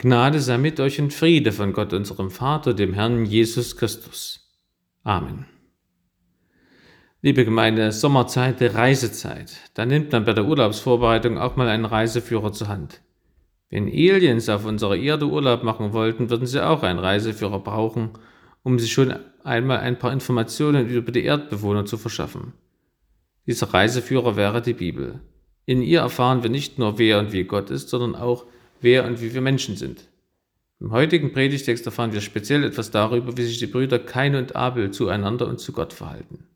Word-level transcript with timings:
Gnade 0.00 0.38
sei 0.38 0.58
mit 0.58 0.78
euch 0.78 1.00
und 1.00 1.12
Friede 1.12 1.50
von 1.50 1.72
Gott, 1.72 1.92
unserem 1.92 2.30
Vater, 2.30 2.72
dem 2.72 2.94
Herrn 2.94 3.24
Jesus 3.24 3.76
Christus. 3.76 4.48
Amen. 5.02 5.46
Liebe 7.20 7.44
Gemeinde, 7.44 7.90
Sommerzeit, 7.90 8.62
Reisezeit. 8.62 9.56
Da 9.74 9.84
nimmt 9.86 10.12
man 10.12 10.24
bei 10.24 10.34
der 10.34 10.44
Urlaubsvorbereitung 10.44 11.36
auch 11.36 11.56
mal 11.56 11.66
einen 11.66 11.84
Reiseführer 11.84 12.52
zur 12.52 12.68
Hand. 12.68 13.00
Wenn 13.70 13.88
Aliens 13.88 14.48
auf 14.48 14.64
unserer 14.66 14.94
Erde 14.94 15.26
Urlaub 15.26 15.64
machen 15.64 15.92
wollten, 15.92 16.30
würden 16.30 16.46
sie 16.46 16.64
auch 16.64 16.84
einen 16.84 17.00
Reiseführer 17.00 17.58
brauchen, 17.58 18.10
um 18.62 18.78
sich 18.78 18.92
schon 18.92 19.16
einmal 19.42 19.80
ein 19.80 19.98
paar 19.98 20.12
Informationen 20.12 20.88
über 20.88 21.10
die 21.10 21.24
Erdbewohner 21.24 21.86
zu 21.86 21.98
verschaffen. 21.98 22.52
Dieser 23.48 23.74
Reiseführer 23.74 24.36
wäre 24.36 24.62
die 24.62 24.74
Bibel. 24.74 25.22
In 25.66 25.82
ihr 25.82 26.02
erfahren 26.02 26.44
wir 26.44 26.50
nicht 26.50 26.78
nur, 26.78 26.98
wer 26.98 27.18
und 27.18 27.32
wie 27.32 27.42
Gott 27.42 27.70
ist, 27.70 27.88
sondern 27.88 28.14
auch, 28.14 28.46
wer 28.80 29.04
und 29.04 29.20
wie 29.20 29.34
wir 29.34 29.40
Menschen 29.40 29.76
sind. 29.76 30.08
Im 30.80 30.92
heutigen 30.92 31.32
Predigtext 31.32 31.84
erfahren 31.86 32.12
wir 32.12 32.20
speziell 32.20 32.62
etwas 32.62 32.90
darüber, 32.90 33.36
wie 33.36 33.42
sich 33.44 33.58
die 33.58 33.66
Brüder 33.66 33.98
Kain 33.98 34.36
und 34.36 34.54
Abel 34.54 34.90
zueinander 34.92 35.48
und 35.48 35.58
zu 35.58 35.72
Gott 35.72 35.92
verhalten. 35.92 36.46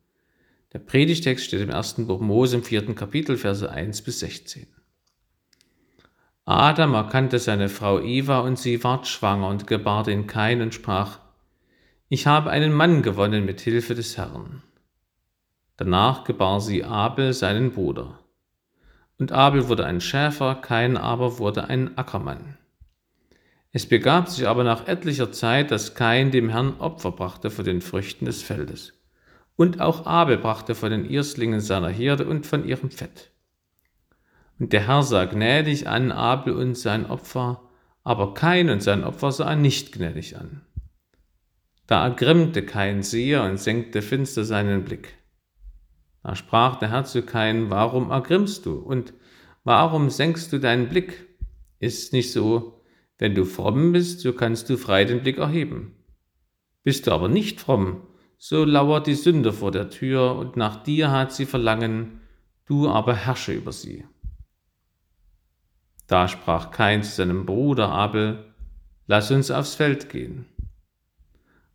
Der 0.73 0.79
Predigtext 0.79 1.45
steht 1.45 1.61
im 1.61 1.71
ersten 1.71 2.07
Buch 2.07 2.21
Mose 2.21 2.57
im 2.57 2.63
vierten 2.63 2.95
Kapitel, 2.95 3.37
Verse 3.37 3.69
1 3.69 4.03
bis 4.03 4.21
16. 4.21 4.67
Adam 6.45 6.95
erkannte 6.95 7.39
seine 7.39 7.69
Frau 7.69 8.01
Eva 8.01 8.41
und 8.41 8.59
sie 8.59 8.83
ward 8.83 9.07
schwanger 9.07 9.49
und 9.49 9.67
gebar 9.67 10.03
den 10.03 10.27
Kain 10.27 10.63
und 10.63 10.75
sprach, 10.75 11.19
ich 12.09 12.27
habe 12.27 12.51
einen 12.51 12.73
Mann 12.73 13.03
gewonnen 13.03 13.45
mit 13.45 13.61
Hilfe 13.61 13.95
des 13.95 14.17
Herrn. 14.17 14.63
Danach 15.77 16.25
gebar 16.25 16.61
sie 16.61 16.85
Abel 16.85 17.33
seinen 17.33 17.73
Bruder. 17.73 18.19
Und 19.23 19.31
Abel 19.31 19.69
wurde 19.69 19.87
ein 19.87 20.01
Schäfer, 20.01 20.57
Kain 20.57 20.97
aber 20.97 21.39
wurde 21.39 21.69
ein 21.69 21.97
Ackermann. 21.97 22.59
Es 23.71 23.87
begab 23.87 24.29
sich 24.29 24.49
aber 24.49 24.65
nach 24.65 24.89
etlicher 24.89 25.31
Zeit, 25.31 25.71
dass 25.71 25.95
Kain 25.95 26.33
dem 26.33 26.49
Herrn 26.49 26.81
Opfer 26.81 27.13
brachte 27.13 27.49
von 27.49 27.65
den 27.65 27.83
Früchten 27.83 28.25
des 28.25 28.43
Feldes. 28.43 28.95
Und 29.55 29.81
auch 29.81 30.07
Abel 30.07 30.39
brachte 30.39 30.75
von 30.75 30.91
den 30.91 31.09
Erstlingen 31.09 31.61
seiner 31.61 31.89
Herde 31.89 32.27
und 32.27 32.47
von 32.47 32.67
ihrem 32.67 32.91
Fett. 32.91 33.31
Und 34.59 34.73
der 34.73 34.89
Herr 34.89 35.05
sah 35.05 35.27
gnädig 35.27 35.87
an 35.87 36.11
Abel 36.11 36.55
und 36.55 36.77
sein 36.77 37.07
Opfer, 37.07 37.63
aber 38.03 38.35
Kain 38.35 38.71
und 38.71 38.83
sein 38.83 39.05
Opfer 39.05 39.31
sah 39.31 39.51
er 39.51 39.57
nicht 39.57 39.93
gnädig 39.93 40.37
an. 40.37 40.63
Da 41.87 42.09
ergrimmte 42.09 42.67
Kain 42.67 43.05
sehr 43.05 43.45
und 43.45 43.61
senkte 43.61 44.03
finster 44.03 44.43
seinen 44.43 44.83
Blick. 44.83 45.15
Da 46.23 46.37
sprach 46.37 46.77
der 46.77 46.91
Herr 46.91 47.05
zu 47.05 47.23
Kain, 47.23 47.71
warum 47.71 48.11
ergrimmst 48.11 48.67
du 48.67 48.75
und 48.75 49.13
warum 49.65 50.11
senkst 50.11 50.53
du 50.53 50.59
deinen 50.59 50.89
Blick? 50.89 51.27
Ist 51.81 52.13
nicht 52.13 52.33
so, 52.33 52.81
wenn 53.19 53.35
du 53.35 53.45
fromm 53.45 53.93
bist, 53.93 54.21
so 54.21 54.33
kannst 54.33 54.71
du 54.71 54.77
frei 54.77 55.05
den 55.05 55.23
Blick 55.23 55.39
erheben. 55.39 55.97
Bist 56.85 57.07
du 57.07 57.13
aber 57.13 57.29
nicht 57.29 57.61
fromm, 57.61 58.03
so 58.39 58.65
lauert 58.65 59.07
die 59.07 59.15
Sünde 59.15 59.53
vor 59.53 59.71
der 59.71 59.91
Tür 59.91 60.37
und 60.37 60.57
nach 60.57 60.83
dir 60.83 61.11
hat 61.11 61.33
sie 61.33 61.47
Verlangen, 61.47 62.21
du 62.67 62.89
aber 62.89 63.15
herrsche 63.15 63.53
über 63.53 63.73
sie. 63.73 64.05
Da 66.09 66.29
sprach 66.29 66.71
Kain 66.71 67.03
zu 67.03 67.13
seinem 67.13 67.47
Bruder 67.47 67.89
Abel, 67.89 68.53
lass 69.07 69.31
uns 69.31 69.51
aufs 69.51 69.75
Feld 69.75 70.09
gehen. 70.09 70.47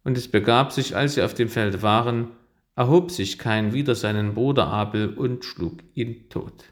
Und 0.03 0.17
es 0.17 0.29
begab 0.29 0.71
sich, 0.71 0.95
als 0.95 1.15
sie 1.15 1.21
auf 1.21 1.33
dem 1.33 1.49
Feld 1.49 1.81
waren, 1.81 2.31
erhob 2.77 3.09
sich 3.09 3.39
Kain 3.39 3.73
wider 3.73 3.95
seinen 3.95 4.35
Bruder 4.35 4.67
Abel 4.67 5.09
und 5.09 5.43
schlug 5.43 5.79
ihn 5.95 6.29
tot. 6.29 6.65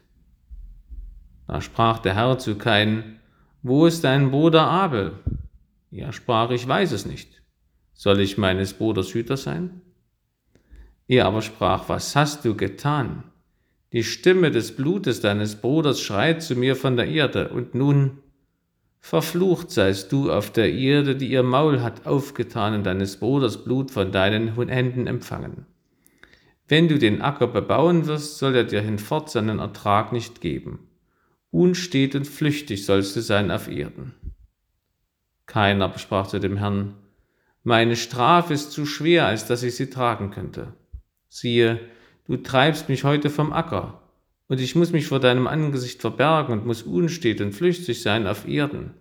Da 1.48 1.60
sprach 1.60 1.98
der 1.98 2.14
Herr 2.14 2.38
zu 2.38 2.56
Kain, 2.56 3.18
Wo 3.62 3.86
ist 3.86 4.04
dein 4.04 4.30
Bruder 4.30 4.68
Abel? 4.68 5.14
Er 5.90 6.12
sprach, 6.12 6.50
ich 6.50 6.66
weiß 6.66 6.92
es 6.92 7.06
nicht. 7.06 7.42
Soll 7.92 8.20
ich 8.20 8.38
meines 8.38 8.74
Bruders 8.74 9.14
Hüter 9.14 9.36
sein? 9.36 9.80
Er 11.08 11.26
aber 11.26 11.42
sprach, 11.42 11.88
was 11.88 12.14
hast 12.14 12.44
du 12.44 12.54
getan? 12.54 13.24
Die 13.92 14.04
Stimme 14.04 14.52
des 14.52 14.76
Blutes 14.76 15.20
deines 15.20 15.56
Bruders 15.56 16.00
schreit 16.00 16.40
zu 16.40 16.54
mir 16.54 16.76
von 16.76 16.96
der 16.96 17.08
Erde, 17.08 17.48
und 17.48 17.74
nun 17.74 18.18
verflucht 19.00 19.72
seist 19.72 20.12
du 20.12 20.30
auf 20.30 20.52
der 20.52 20.72
Erde, 20.72 21.16
die 21.16 21.30
ihr 21.30 21.42
Maul 21.42 21.80
hat 21.82 22.06
aufgetan 22.06 22.74
und 22.74 22.84
deines 22.84 23.16
Bruders 23.16 23.64
Blut 23.64 23.90
von 23.90 24.12
deinen 24.12 24.54
Händen 24.68 25.08
empfangen. 25.08 25.66
Wenn 26.68 26.88
du 26.88 26.98
den 26.98 27.22
Acker 27.22 27.46
bebauen 27.46 28.06
wirst, 28.06 28.38
soll 28.38 28.54
er 28.56 28.64
dir 28.64 28.80
hinfort 28.80 29.30
seinen 29.30 29.60
Ertrag 29.60 30.12
nicht 30.12 30.40
geben. 30.40 30.80
Unstet 31.50 32.14
und 32.14 32.26
flüchtig 32.26 32.84
sollst 32.84 33.14
du 33.14 33.20
sein 33.20 33.50
auf 33.50 33.68
Erden. 33.68 34.14
Keiner 35.46 35.96
sprach 35.98 36.26
zu 36.26 36.40
dem 36.40 36.56
Herrn, 36.56 36.94
meine 37.62 37.96
Strafe 37.96 38.54
ist 38.54 38.72
zu 38.72 38.84
schwer, 38.84 39.26
als 39.26 39.46
dass 39.46 39.62
ich 39.62 39.76
sie 39.76 39.90
tragen 39.90 40.30
könnte. 40.30 40.74
Siehe, 41.28 41.80
du 42.26 42.36
treibst 42.36 42.88
mich 42.88 43.04
heute 43.04 43.30
vom 43.30 43.52
Acker, 43.52 44.02
und 44.48 44.60
ich 44.60 44.76
muss 44.76 44.92
mich 44.92 45.06
vor 45.06 45.18
deinem 45.18 45.46
Angesicht 45.46 46.00
verbergen 46.00 46.52
und 46.52 46.66
muss 46.66 46.82
unstet 46.82 47.40
und 47.40 47.52
flüchtig 47.52 48.02
sein 48.02 48.26
auf 48.26 48.46
Erden. 48.46 48.94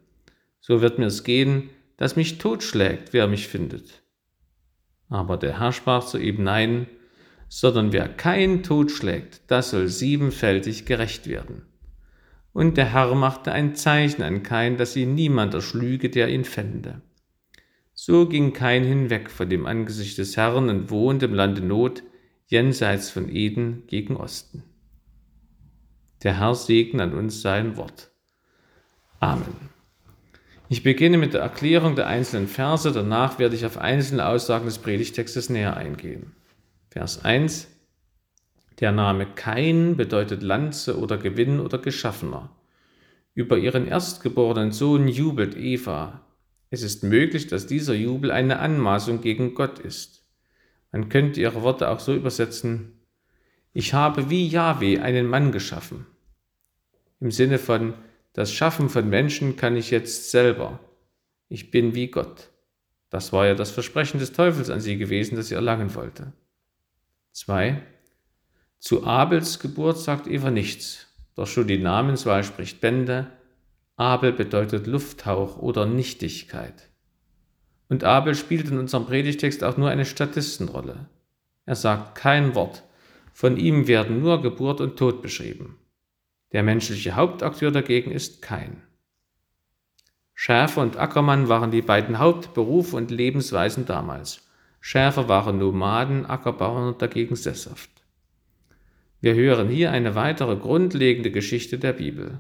So 0.60 0.82
wird 0.82 0.98
mir 0.98 1.06
es 1.06 1.24
gehen, 1.24 1.70
dass 1.98 2.16
mich 2.16 2.40
totschlägt, 2.40 3.14
wer 3.14 3.28
mich 3.28 3.48
findet. 3.48 4.02
Aber 5.10 5.38
der 5.38 5.60
Herr 5.60 5.72
sprach 5.72 6.04
zu 6.04 6.18
ihm, 6.18 6.44
nein, 6.44 6.88
sondern 7.48 7.94
wer 7.94 8.08
kein 8.08 8.64
Tod 8.64 8.92
schlägt, 8.92 9.42
das 9.48 9.72
soll 9.72 9.88
siebenfältig 9.88 10.86
gerecht 10.86 11.28
werden. 11.28 11.64
Und 12.54 12.78
der 12.78 12.94
Herr 12.94 13.14
machte 13.16 13.52
ein 13.52 13.76
Zeichen 13.76 14.24
an 14.24 14.44
Kain, 14.44 14.78
dass 14.78 14.96
ihn 14.96 15.14
niemand 15.14 15.54
erschlüge, 15.54 16.10
der 16.10 16.30
ihn 16.30 16.46
fände. 16.46 17.02
So 17.94 18.28
ging 18.28 18.54
Kain 18.54 18.84
hinweg 18.84 19.30
von 19.30 19.50
dem 19.50 19.66
Angesicht 19.66 20.18
des 20.18 20.38
Herrn 20.38 20.70
und 20.70 20.90
wohnte 20.90 21.26
im 21.26 21.34
Lande 21.34 21.62
Not, 21.62 22.04
jenseits 22.48 23.10
von 23.10 23.30
Eden 23.30 23.84
gegen 23.88 24.16
Osten. 24.16 24.64
Der 26.24 26.40
Herr 26.40 26.56
segne 26.56 27.04
an 27.04 27.14
uns 27.14 27.42
sein 27.42 27.78
Wort. 27.78 28.12
Amen. 29.20 29.76
Ich 30.68 30.84
beginne 30.84 31.18
mit 31.18 31.34
der 31.34 31.42
Erklärung 31.42 31.96
der 31.96 32.08
einzelnen 32.08 32.48
Verse, 32.48 32.92
danach 32.92 33.38
werde 33.38 33.56
ich 33.56 33.66
auf 33.66 33.78
einzelne 33.78 34.26
Aussagen 34.26 34.66
des 34.66 34.80
Predigtextes 34.80 35.50
näher 35.50 35.78
eingehen. 35.78 36.34
Vers 36.98 37.26
1. 37.26 37.68
Der 38.80 38.94
Name 38.94 39.26
Kain 39.26 39.98
bedeutet 39.98 40.42
Lanze 40.42 40.98
oder 40.98 41.18
Gewinn 41.18 41.60
oder 41.60 41.78
Geschaffener. 41.78 42.56
Über 43.34 43.58
ihren 43.58 43.86
erstgeborenen 43.86 44.72
Sohn 44.72 45.10
jubelt 45.10 45.58
Eva. 45.58 46.22
Es 46.70 46.84
ist 46.84 47.04
möglich, 47.04 47.48
dass 47.48 47.68
dieser 47.68 47.96
Jubel 47.96 48.32
eine 48.32 48.60
Anmaßung 48.60 49.20
gegen 49.20 49.56
Gott 49.56 49.78
ist. 49.78 50.24
Man 50.94 51.10
könnte 51.10 51.42
ihre 51.42 51.64
Worte 51.64 51.90
auch 51.90 52.00
so 52.00 52.16
übersetzen, 52.16 52.94
ich 53.74 53.94
habe 53.94 54.30
wie 54.30 54.48
Yahweh 54.48 55.00
einen 55.00 55.28
Mann 55.28 55.52
geschaffen. 55.52 56.06
Im 57.20 57.30
Sinne 57.30 57.60
von, 57.60 57.94
das 58.32 58.54
Schaffen 58.54 58.88
von 58.88 59.10
Menschen 59.10 59.58
kann 59.58 59.76
ich 59.76 59.92
jetzt 59.92 60.32
selber. 60.32 60.80
Ich 61.50 61.72
bin 61.72 61.94
wie 61.94 62.08
Gott. 62.08 62.52
Das 63.10 63.34
war 63.34 63.48
ja 63.48 63.54
das 63.54 63.72
Versprechen 63.72 64.22
des 64.22 64.32
Teufels 64.32 64.70
an 64.70 64.80
sie 64.80 64.98
gewesen, 64.98 65.36
das 65.36 65.50
sie 65.50 65.56
erlangen 65.56 65.94
wollte. 65.94 66.32
2. 67.36 67.82
Zu 68.80 69.04
Abels 69.04 69.60
Geburt 69.60 69.98
sagt 69.98 70.26
Eva 70.26 70.52
nichts, 70.52 71.08
doch 71.36 71.48
schon 71.48 71.68
die 71.68 71.78
Namenswahl 71.78 72.46
spricht 72.46 72.80
Bände. 72.80 73.28
Abel 73.98 74.32
bedeutet 74.32 74.88
Lufthauch 74.88 75.58
oder 75.58 75.86
Nichtigkeit. 75.86 76.90
Und 77.90 78.06
Abel 78.06 78.36
spielt 78.36 78.70
in 78.70 78.78
unserem 78.78 79.06
Predigtext 79.06 79.66
auch 79.66 79.76
nur 79.76 79.90
eine 79.90 80.06
Statistenrolle. 80.06 81.10
Er 81.66 81.76
sagt 81.76 82.16
kein 82.16 82.56
Wort. 82.56 82.84
Von 83.34 83.58
ihm 83.58 83.90
werden 83.90 84.22
nur 84.22 84.42
Geburt 84.42 84.80
und 84.80 84.96
Tod 84.96 85.22
beschrieben. 85.22 85.78
Der 86.54 86.64
menschliche 86.64 87.18
Hauptakteur 87.18 87.72
dagegen 87.72 88.12
ist 88.12 88.42
kein. 88.42 88.82
Schäfer 90.34 90.82
und 90.82 90.96
Ackermann 90.96 91.50
waren 91.50 91.72
die 91.72 91.82
beiden 91.82 92.18
Hauptberufe 92.18 92.96
und 92.96 93.12
Lebensweisen 93.12 93.86
damals. 93.86 94.45
Schäfer 94.88 95.28
waren 95.28 95.58
Nomaden, 95.58 96.28
Ackerbauern 96.28 96.94
dagegen 97.00 97.36
sesshaft. 97.36 97.90
Wir 99.20 99.34
hören 99.34 99.68
hier 99.68 99.90
eine 99.90 100.14
weitere 100.14 100.56
grundlegende 100.58 101.32
Geschichte 101.32 101.80
der 101.80 101.94
Bibel. 101.94 102.40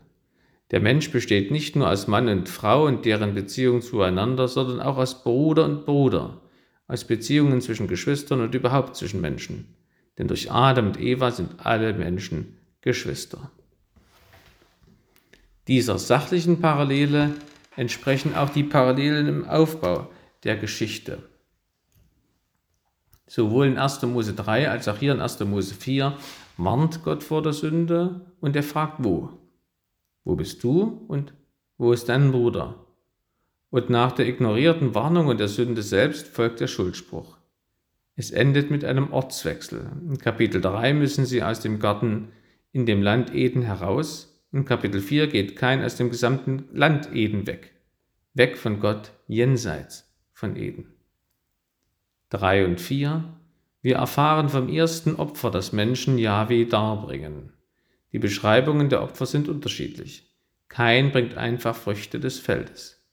Der 0.70 0.80
Mensch 0.80 1.10
besteht 1.10 1.50
nicht 1.50 1.76
nur 1.76 1.90
aus 1.90 2.06
Mann 2.06 2.28
und 2.28 2.48
Frau 2.48 2.86
und 2.86 3.04
deren 3.04 3.34
Beziehung 3.34 3.82
zueinander, 3.82 4.48
sondern 4.48 4.80
auch 4.80 4.98
aus 4.98 5.24
Bruder 5.24 5.66
und 5.66 5.88
Bruder, 5.88 6.40
aus 6.88 7.06
Beziehungen 7.06 7.62
zwischen 7.62 7.88
Geschwistern 7.88 8.42
und 8.42 8.54
überhaupt 8.54 8.96
zwischen 8.96 9.22
Menschen. 9.22 9.74
Denn 10.20 10.28
durch 10.28 10.52
Adam 10.52 10.86
und 10.86 11.02
Eva 11.02 11.32
sind 11.32 11.66
alle 11.66 11.94
Menschen 11.94 12.60
Geschwister. 12.82 13.50
Dieser 15.68 15.98
sachlichen 15.98 16.62
Parallele 16.62 17.32
entsprechen 17.76 18.36
auch 18.36 18.52
die 18.52 18.64
Parallelen 18.64 19.28
im 19.28 19.46
Aufbau 19.46 20.12
der 20.44 20.58
Geschichte. 20.58 21.24
Sowohl 23.28 23.68
in 23.68 23.78
1. 23.78 24.04
Mose 24.04 24.34
3 24.34 24.70
als 24.70 24.88
auch 24.88 24.98
hier 24.98 25.12
in 25.12 25.22
1. 25.22 25.40
Mose 25.42 25.74
4 25.74 26.18
warnt 26.58 27.04
Gott 27.04 27.24
vor 27.24 27.42
der 27.42 27.54
Sünde 27.54 28.22
und 28.40 28.56
er 28.56 28.64
fragt, 28.64 29.04
wo? 29.04 29.30
Wo 30.24 30.36
bist 30.36 30.64
du 30.64 31.06
und 31.08 31.34
wo 31.78 31.92
ist 31.92 32.10
dein 32.10 32.32
Bruder? 32.32 32.86
Und 33.70 33.90
nach 33.90 34.12
der 34.12 34.28
ignorierten 34.28 34.96
Warnung 34.96 35.28
und 35.28 35.40
der 35.40 35.48
Sünde 35.48 35.82
selbst 35.82 36.28
folgt 36.28 36.60
der 36.60 36.68
Schuldspruch. 36.68 37.38
Es 38.16 38.32
endet 38.32 38.72
mit 38.72 38.86
einem 38.86 39.12
Ortswechsel. 39.12 39.90
In 40.08 40.18
Kapitel 40.18 40.62
3 40.62 40.94
müssen 40.94 41.26
sie 41.26 41.44
aus 41.44 41.60
dem 41.60 41.80
Garten 41.80 42.30
in 42.72 42.86
dem 42.86 43.02
Land 43.02 43.34
Eden 43.36 43.64
heraus. 43.64 44.42
In 44.54 44.64
Kapitel 44.64 45.02
4 45.02 45.28
geht 45.28 45.58
kein 45.58 45.84
aus 45.84 45.98
dem 45.98 46.10
gesamten 46.10 46.70
Land 46.72 47.14
Eden 47.14 47.46
weg. 47.48 47.74
Weg 48.34 48.58
von 48.58 48.80
Gott, 48.80 49.12
jenseits 49.28 50.10
von 50.32 50.56
Eden. 50.56 50.95
3 52.30 52.66
und 52.66 52.82
4 52.82 53.24
Wir 53.82 53.98
erfahren 53.98 54.50
vom 54.50 54.68
ersten 54.68 55.16
Opfer, 55.16 55.52
das 55.52 55.74
Menschen 55.74 56.18
Yahweh 56.18 56.66
darbringen. 56.66 57.54
Die 58.12 58.20
Beschreibungen 58.20 58.90
der 58.90 59.04
Opfer 59.04 59.28
sind 59.28 59.48
unterschiedlich. 59.48 60.34
Kein 60.68 61.12
bringt 61.12 61.38
einfach 61.38 61.76
Früchte 61.76 62.20
des 62.20 62.40
Feldes. 62.40 63.04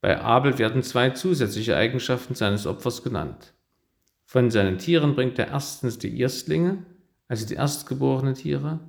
Bei 0.00 0.20
Abel 0.20 0.58
werden 0.58 0.82
zwei 0.82 1.10
zusätzliche 1.10 1.76
Eigenschaften 1.76 2.34
seines 2.34 2.66
Opfers 2.66 3.02
genannt. 3.02 3.52
Von 4.24 4.50
seinen 4.50 4.78
Tieren 4.78 5.14
bringt 5.14 5.38
er 5.38 5.48
erstens 5.48 5.98
die 5.98 6.18
Erstlinge, 6.18 6.84
also 7.28 7.46
die 7.46 7.54
erstgeborenen 7.54 8.34
Tiere. 8.34 8.80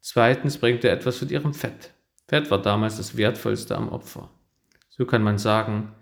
Zweitens 0.00 0.58
bringt 0.58 0.84
er 0.84 0.92
etwas 0.92 1.16
von 1.16 1.28
ihrem 1.28 1.54
Fett. 1.54 1.92
Fett 2.26 2.50
war 2.50 2.62
damals 2.62 2.98
das 2.98 3.16
Wertvollste 3.16 3.76
am 3.76 3.88
Opfer. 3.88 4.30
So 4.90 5.06
kann 5.06 5.22
man 5.22 5.38
sagen, 5.38 5.92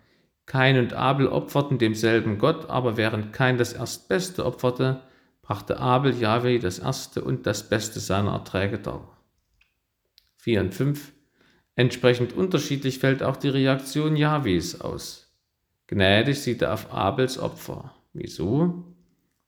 Kain 0.47 0.79
und 0.79 0.93
Abel 0.93 1.27
opferten 1.27 1.79
demselben 1.79 2.39
Gott, 2.39 2.71
aber 2.71 2.97
während 2.97 3.33
Kain 3.33 3.59
das 3.59 3.73
Erstbeste 3.73 4.47
opferte, 4.47 5.03
brachte 5.43 5.79
Abel 5.79 6.15
Yahweh 6.15 6.59
das 6.59 6.79
Erste 6.79 7.23
und 7.23 7.47
das 7.47 7.69
Beste 7.69 8.01
seiner 8.01 8.33
Erträge 8.33 8.79
dar. 8.79 9.17
4 10.37 10.61
und 10.61 10.75
5 10.75 11.13
Entsprechend 11.75 12.33
unterschiedlich 12.33 13.01
fällt 13.01 13.23
auch 13.23 13.37
die 13.37 13.51
Reaktion 13.51 14.17
Jahwes 14.17 14.81
aus. 14.81 15.31
Gnädig 15.89 16.41
sieht 16.41 16.63
er 16.63 16.73
auf 16.73 16.93
Abels 16.93 17.39
Opfer. 17.39 17.95
Wieso? 18.15 18.97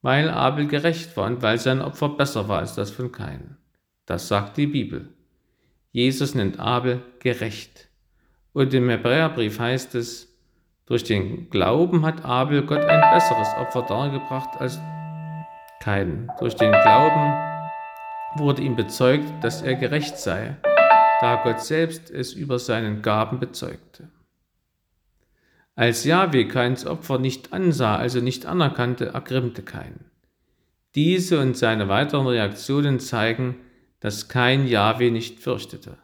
Weil 0.03 0.29
Abel 0.29 0.67
gerecht 0.67 1.17
war 1.17 1.27
und 1.27 1.41
weil 1.43 1.59
sein 1.59 1.81
Opfer 1.81 2.11
besser 2.11 2.49
war 2.49 2.59
als 2.59 2.75
das 2.75 2.91
von 2.91 3.13
Kain. 3.13 3.57
Das 4.05 4.29
sagt 4.29 4.57
die 4.57 4.67
Bibel. 4.67 5.09
Jesus 5.91 6.35
nennt 6.35 6.61
Abel 6.61 7.03
gerecht. 7.19 7.89
Und 8.53 8.75
im 8.75 8.91
Hebräerbrief 8.91 9.59
heißt 9.59 9.95
es, 9.95 10.28
durch 10.89 11.05
den 11.05 11.49
Glauben 11.51 12.05
hat 12.05 12.25
Abel 12.25 12.67
Gott 12.67 12.85
ein 12.85 13.15
besseres 13.15 13.49
Opfer 13.59 13.83
dargebracht 13.83 14.61
als 14.61 14.81
Kain. 15.81 16.31
Durch 16.41 16.57
den 16.57 16.73
Glauben 16.73 17.35
wurde 18.37 18.63
ihm 18.63 18.75
bezeugt, 18.75 19.33
dass 19.43 19.63
er 19.63 19.75
gerecht 19.77 20.19
sei 20.19 20.57
da 21.21 21.37
Gott 21.43 21.61
selbst 21.61 22.11
es 22.11 22.33
über 22.33 22.59
seinen 22.59 23.03
Gaben 23.03 23.41
bezeugte. 23.41 24.09
Als 25.75 26.05
Jahwe 26.05 26.47
Kains 26.49 26.87
Opfer 26.87 27.19
nicht 27.19 27.53
ansah, 27.53 27.97
also 27.97 28.21
nicht 28.21 28.47
anerkannte, 28.47 29.07
ergrimmte 29.07 29.63
Kain. 29.63 30.07
Diese 30.95 31.41
und 31.41 31.57
seine 31.57 31.89
weiteren 31.89 32.27
Reaktionen 32.27 32.99
zeigen, 32.99 33.57
dass 34.01 34.29
kein 34.29 34.67
Jahwe 34.67 35.11
nicht 35.11 35.41
fürchtete. 35.41 35.99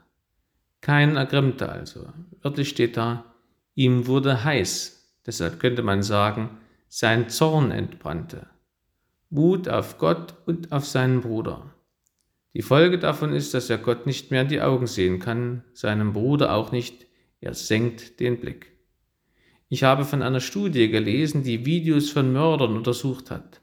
Kein 0.81 1.17
ergrimmte 1.17 1.69
also. 1.69 2.09
Wörtlich 2.43 2.69
steht 2.69 2.97
da, 2.97 3.34
ihm 3.75 4.07
wurde 4.07 4.45
heiß, 4.45 5.19
deshalb 5.27 5.61
könnte 5.61 5.83
man 5.83 6.03
sagen, 6.03 6.59
sein 6.89 7.29
Zorn 7.29 7.71
entbrannte. 7.71 8.47
Wut 9.31 9.69
auf 9.69 9.99
Gott 9.99 10.35
und 10.47 10.71
auf 10.73 10.87
seinen 10.87 11.21
Bruder. 11.21 11.75
Die 12.55 12.63
Folge 12.63 12.99
davon 12.99 13.33
ist, 13.33 13.53
dass 13.53 13.69
er 13.69 13.79
Gott 13.79 14.07
nicht 14.07 14.31
mehr 14.31 14.43
in 14.43 14.49
die 14.49 14.61
Augen 14.61 14.87
sehen 14.87 15.19
kann, 15.19 15.65
seinem 15.73 16.13
Bruder 16.13 16.55
auch 16.55 16.71
nicht, 16.71 17.07
er 17.41 17.55
senkt 17.55 18.21
den 18.21 18.39
Blick. 18.39 18.73
Ich 19.69 19.83
habe 19.83 20.05
von 20.05 20.23
einer 20.23 20.41
Studie 20.41 20.89
gelesen, 20.89 21.43
die 21.43 21.67
Videos 21.67 22.11
von 22.11 22.33
Mördern 22.33 22.77
untersucht 22.77 23.33
hat. 23.33 23.61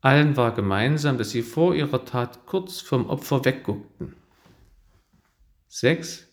Allen 0.00 0.36
war 0.36 0.54
gemeinsam, 0.54 1.16
dass 1.16 1.30
sie 1.30 1.42
vor 1.42 1.74
ihrer 1.74 2.04
Tat 2.04 2.44
kurz 2.44 2.80
vom 2.80 3.08
Opfer 3.08 3.44
wegguckten. 3.44 4.14
6. 5.68 6.27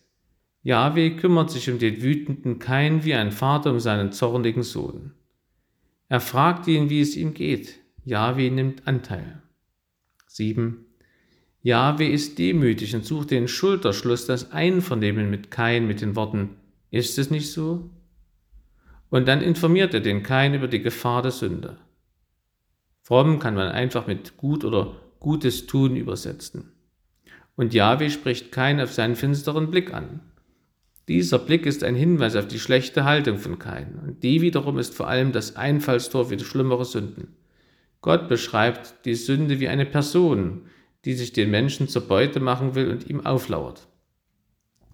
Yahweh 0.66 1.10
kümmert 1.10 1.52
sich 1.52 1.70
um 1.70 1.78
den 1.78 2.02
wütenden 2.02 2.58
Kain 2.58 3.04
wie 3.04 3.14
ein 3.14 3.30
Vater 3.30 3.70
um 3.70 3.78
seinen 3.78 4.10
zornigen 4.10 4.64
Sohn. 4.64 5.12
Er 6.08 6.18
fragt 6.18 6.66
ihn, 6.66 6.90
wie 6.90 7.00
es 7.00 7.16
ihm 7.16 7.34
geht. 7.34 7.78
Yahweh 8.04 8.50
nimmt 8.50 8.84
Anteil. 8.84 9.42
7. 10.26 10.84
Jahwe 11.62 12.08
ist 12.08 12.40
demütig 12.40 12.96
und 12.96 13.04
sucht 13.04 13.30
den 13.30 13.46
Schulterschluss, 13.46 14.26
das 14.26 14.50
Einvernehmen 14.50 15.30
mit 15.30 15.52
Kain 15.52 15.86
mit 15.86 16.00
den 16.00 16.16
Worten, 16.16 16.56
ist 16.90 17.16
es 17.16 17.30
nicht 17.30 17.52
so? 17.52 17.88
Und 19.08 19.28
dann 19.28 19.42
informiert 19.42 19.94
er 19.94 20.00
den 20.00 20.24
Kain 20.24 20.52
über 20.52 20.66
die 20.66 20.82
Gefahr 20.82 21.22
der 21.22 21.30
Sünde. 21.30 21.78
Fromm 23.02 23.38
kann 23.38 23.54
man 23.54 23.68
einfach 23.68 24.08
mit 24.08 24.36
gut 24.36 24.64
oder 24.64 24.96
Gutes 25.20 25.66
tun 25.66 25.94
übersetzen. 25.94 26.72
Und 27.54 27.72
Jahwe 27.72 28.10
spricht 28.10 28.50
Kain 28.50 28.80
auf 28.80 28.92
seinen 28.92 29.14
finsteren 29.14 29.70
Blick 29.70 29.94
an. 29.94 30.22
Dieser 31.08 31.38
Blick 31.38 31.66
ist 31.66 31.84
ein 31.84 31.94
Hinweis 31.94 32.34
auf 32.34 32.48
die 32.48 32.58
schlechte 32.58 33.04
Haltung 33.04 33.38
von 33.38 33.58
Kain. 33.58 34.00
Und 34.04 34.22
die 34.22 34.40
wiederum 34.40 34.78
ist 34.78 34.94
vor 34.94 35.08
allem 35.08 35.32
das 35.32 35.54
Einfallstor 35.54 36.28
für 36.28 36.36
die 36.36 36.44
schlimmere 36.44 36.84
Sünden. 36.84 37.36
Gott 38.00 38.28
beschreibt 38.28 39.04
die 39.04 39.14
Sünde 39.14 39.60
wie 39.60 39.68
eine 39.68 39.86
Person, 39.86 40.62
die 41.04 41.14
sich 41.14 41.32
den 41.32 41.50
Menschen 41.50 41.88
zur 41.88 42.02
Beute 42.08 42.40
machen 42.40 42.74
will 42.74 42.90
und 42.90 43.08
ihm 43.08 43.24
auflauert. 43.24 43.86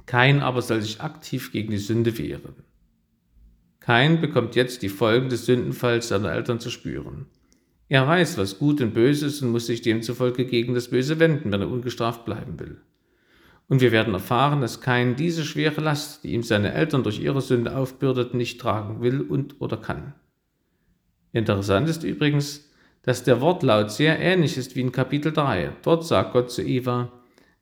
Kein 0.05 0.41
aber 0.41 0.61
soll 0.61 0.83
sich 0.83 1.01
aktiv 1.01 1.53
gegen 1.53 1.71
die 1.71 1.79
Sünde 1.79 2.19
wehren. 2.19 2.55
Kein 3.81 4.21
bekommt 4.21 4.55
jetzt 4.55 4.83
die 4.83 4.89
Folgen 4.89 5.29
des 5.29 5.47
Sündenfalls 5.47 6.09
seiner 6.09 6.33
Eltern 6.33 6.61
zu 6.61 6.71
spüren. 6.71 7.27
Er 7.89 8.07
weiß, 8.07 8.39
was 8.39 8.59
gut 8.59 8.81
und 8.81 8.95
böse 8.95 9.27
ist 9.27 9.43
und 9.43 9.51
muss 9.51 9.67
sich 9.67 9.83
demzufolge 9.83 10.45
gegen 10.47 10.75
das 10.75 10.89
Böse 10.89 11.19
wenden, 11.19 11.51
wenn 11.51 11.61
er 11.61 11.71
ungestraft 11.71 12.25
bleiben 12.25 12.61
will. 12.61 12.81
Und 13.73 13.81
wir 13.81 13.91
werden 13.91 14.13
erfahren, 14.13 14.61
dass 14.61 14.83
kein 14.83 15.17
diese 15.17 15.47
schwere 15.47 15.81
Last, 15.81 16.25
die 16.25 16.35
ihm 16.35 16.43
seine 16.43 16.75
Eltern 16.75 17.05
durch 17.05 17.19
ihre 17.21 17.41
Sünde 17.41 17.75
aufbürdet, 17.75 18.35
nicht 18.35 18.61
tragen 18.61 19.01
will 19.01 19.23
und 19.23 19.63
oder 19.63 19.79
kann. 19.79 20.13
Interessant 21.33 21.89
ist 21.89 22.05
übrigens, 22.05 22.71
dass 23.01 23.25
der 23.25 23.41
Wortlaut 23.41 23.91
sehr 23.91 24.19
ähnlich 24.21 24.59
ist 24.59 24.77
wie 24.77 24.83
in 24.83 24.93
Kapitel 24.93 25.33
3. 25.33 25.73
Dort 25.81 26.05
sagt 26.05 26.35
Gott 26.35 26.51
zu 26.51 26.61
Eva, 26.61 27.13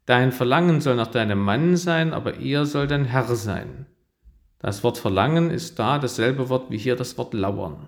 Dein 0.05 0.33
Verlangen 0.33 0.81
soll 0.81 0.97
nach 0.97 1.07
deinem 1.07 1.39
Mann 1.39 1.77
sein, 1.77 2.13
aber 2.13 2.41
er 2.41 2.67
soll 2.67 2.89
dein 2.89 3.05
Herr 3.05 3.37
sein. 3.37 3.87
Das 4.59 4.83
Wort 4.83 4.99
Verlangen 4.99 5.49
ist 5.53 5.79
da 5.79 6.01
dasselbe 6.01 6.49
Wort 6.49 6.73
wie 6.73 6.79
hier 6.79 6.97
das 6.97 7.19
Wort 7.19 7.35
Lauern. 7.35 7.87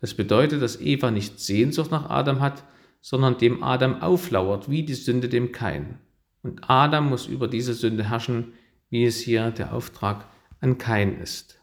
Das 0.00 0.14
bedeutet, 0.14 0.62
dass 0.62 0.80
Eva 0.80 1.10
nicht 1.10 1.38
Sehnsucht 1.38 1.90
nach 1.90 2.08
Adam 2.08 2.40
hat, 2.40 2.64
sondern 3.02 3.36
dem 3.36 3.62
Adam 3.62 4.00
auflauert, 4.00 4.70
wie 4.70 4.82
die 4.82 4.94
Sünde 4.94 5.28
dem 5.28 5.52
Kain. 5.52 5.98
Und 6.42 6.68
Adam 6.68 7.08
muss 7.08 7.26
über 7.26 7.48
diese 7.48 7.74
Sünde 7.74 8.08
herrschen, 8.08 8.54
wie 8.88 9.04
es 9.04 9.20
hier 9.20 9.50
der 9.50 9.74
Auftrag 9.74 10.26
an 10.60 10.78
Kain 10.78 11.20
ist. 11.20 11.60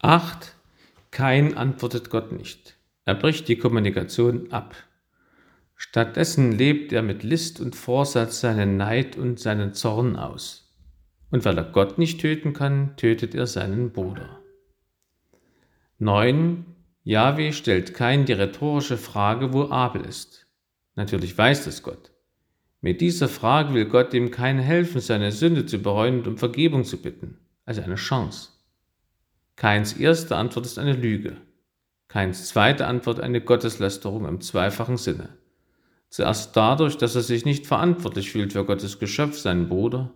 8. 0.00 0.56
Kein 1.12 1.56
antwortet 1.56 2.10
Gott 2.10 2.32
nicht. 2.32 2.76
Er 3.04 3.14
bricht 3.14 3.48
die 3.48 3.56
Kommunikation 3.56 4.52
ab. 4.52 4.74
Stattdessen 5.76 6.52
lebt 6.52 6.92
er 6.92 7.02
mit 7.02 7.22
List 7.22 7.60
und 7.60 7.76
Vorsatz 7.76 8.40
seinen 8.40 8.76
Neid 8.76 9.16
und 9.16 9.38
seinen 9.38 9.74
Zorn 9.74 10.16
aus. 10.16 10.72
Und 11.30 11.44
weil 11.44 11.56
er 11.56 11.64
Gott 11.64 11.98
nicht 11.98 12.20
töten 12.20 12.52
kann, 12.52 12.96
tötet 12.96 13.34
er 13.34 13.46
seinen 13.46 13.92
Bruder. 13.92 14.40
9. 15.98 16.66
Yahweh 17.04 17.52
stellt 17.52 17.94
kein 17.94 18.26
die 18.26 18.32
rhetorische 18.32 18.96
Frage, 18.96 19.52
wo 19.52 19.70
Abel 19.70 20.04
ist. 20.04 20.41
Natürlich 20.94 21.36
weiß 21.36 21.64
das 21.64 21.82
Gott. 21.82 22.12
Mit 22.80 23.00
dieser 23.00 23.28
Frage 23.28 23.74
will 23.74 23.86
Gott 23.86 24.12
dem 24.12 24.30
kein 24.30 24.58
helfen, 24.58 25.00
seine 25.00 25.32
Sünde 25.32 25.66
zu 25.66 25.78
bereuen 25.78 26.18
und 26.18 26.26
um 26.26 26.38
Vergebung 26.38 26.84
zu 26.84 27.00
bitten, 27.00 27.38
also 27.64 27.80
eine 27.80 27.94
Chance. 27.94 28.50
Keins 29.56 29.92
erste 29.92 30.36
Antwort 30.36 30.66
ist 30.66 30.78
eine 30.78 30.94
Lüge. 30.94 31.36
Keins 32.08 32.48
zweite 32.48 32.86
Antwort 32.86 33.20
eine 33.20 33.40
Gotteslästerung 33.40 34.26
im 34.26 34.40
zweifachen 34.40 34.96
Sinne. 34.96 35.30
Zuerst 36.08 36.56
dadurch, 36.56 36.98
dass 36.98 37.14
er 37.14 37.22
sich 37.22 37.44
nicht 37.44 37.66
verantwortlich 37.66 38.30
fühlt 38.30 38.52
für 38.52 38.64
Gottes 38.66 38.98
Geschöpf, 38.98 39.38
seinen 39.38 39.68
Bruder, 39.68 40.12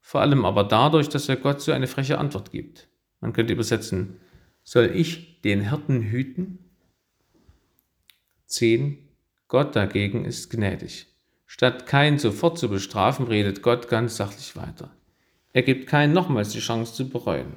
vor 0.00 0.20
allem 0.20 0.44
aber 0.44 0.64
dadurch, 0.64 1.08
dass 1.08 1.28
er 1.28 1.36
Gott 1.36 1.60
so 1.60 1.72
eine 1.72 1.86
freche 1.86 2.18
Antwort 2.18 2.50
gibt. 2.50 2.88
Man 3.20 3.32
könnte 3.32 3.52
übersetzen, 3.52 4.16
soll 4.64 4.90
ich 4.94 5.40
den 5.42 5.68
Hirten 5.68 6.02
hüten? 6.02 6.58
10. 8.46 9.09
Gott 9.50 9.74
dagegen 9.74 10.24
ist 10.24 10.48
gnädig. 10.50 11.08
Statt 11.44 11.84
kein 11.84 12.20
sofort 12.20 12.56
zu 12.56 12.68
bestrafen, 12.68 13.26
redet 13.26 13.62
Gott 13.62 13.88
ganz 13.88 14.16
sachlich 14.16 14.54
weiter. 14.54 14.90
Er 15.52 15.62
gibt 15.62 15.88
keinen 15.88 16.12
nochmals 16.12 16.50
die 16.50 16.60
Chance 16.60 16.94
zu 16.94 17.08
bereuen. 17.08 17.54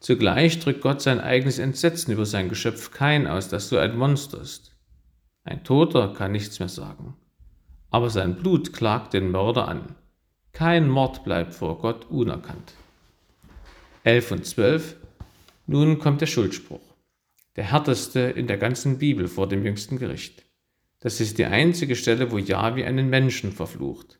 Zugleich 0.00 0.58
drückt 0.58 0.80
Gott 0.80 1.02
sein 1.02 1.20
eigenes 1.20 1.58
Entsetzen 1.58 2.12
über 2.12 2.24
sein 2.24 2.48
Geschöpf 2.48 2.92
Kein 2.92 3.26
aus, 3.26 3.48
das 3.48 3.68
so 3.68 3.76
ein 3.76 3.98
Monster 3.98 4.40
ist. 4.40 4.74
Ein 5.44 5.64
Toter 5.64 6.14
kann 6.14 6.32
nichts 6.32 6.60
mehr 6.60 6.70
sagen. 6.70 7.14
Aber 7.90 8.08
sein 8.08 8.36
Blut 8.36 8.72
klagt 8.72 9.12
den 9.12 9.30
Mörder 9.30 9.68
an. 9.68 9.96
Kein 10.52 10.88
Mord 10.88 11.24
bleibt 11.24 11.52
vor 11.52 11.78
Gott 11.78 12.06
unerkannt. 12.06 12.72
11 14.04 14.32
und 14.32 14.46
12. 14.46 14.96
Nun 15.66 15.98
kommt 15.98 16.22
der 16.22 16.26
Schuldspruch, 16.26 16.94
der 17.56 17.64
härteste 17.64 18.20
in 18.20 18.46
der 18.46 18.56
ganzen 18.56 18.96
Bibel 18.96 19.28
vor 19.28 19.46
dem 19.46 19.62
jüngsten 19.62 19.98
Gericht. 19.98 20.47
Das 21.00 21.20
ist 21.20 21.38
die 21.38 21.44
einzige 21.44 21.94
Stelle, 21.94 22.32
wo 22.32 22.38
Jahwe 22.38 22.84
einen 22.84 23.08
Menschen 23.08 23.52
verflucht. 23.52 24.18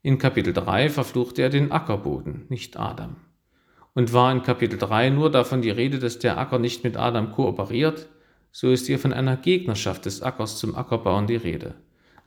In 0.00 0.18
Kapitel 0.18 0.54
3 0.54 0.88
verfluchte 0.88 1.42
er 1.42 1.50
den 1.50 1.70
Ackerboden, 1.70 2.46
nicht 2.48 2.78
Adam. 2.78 3.16
Und 3.92 4.12
war 4.12 4.32
in 4.32 4.42
Kapitel 4.42 4.78
3 4.78 5.10
nur 5.10 5.30
davon 5.30 5.60
die 5.60 5.70
Rede, 5.70 5.98
dass 5.98 6.18
der 6.18 6.38
Acker 6.38 6.58
nicht 6.58 6.82
mit 6.82 6.96
Adam 6.96 7.30
kooperiert, 7.30 8.08
so 8.52 8.70
ist 8.70 8.86
hier 8.86 8.98
von 8.98 9.12
einer 9.12 9.36
Gegnerschaft 9.36 10.06
des 10.06 10.22
Ackers 10.22 10.58
zum 10.58 10.74
Ackerbauern 10.74 11.26
die 11.26 11.36
Rede. 11.36 11.74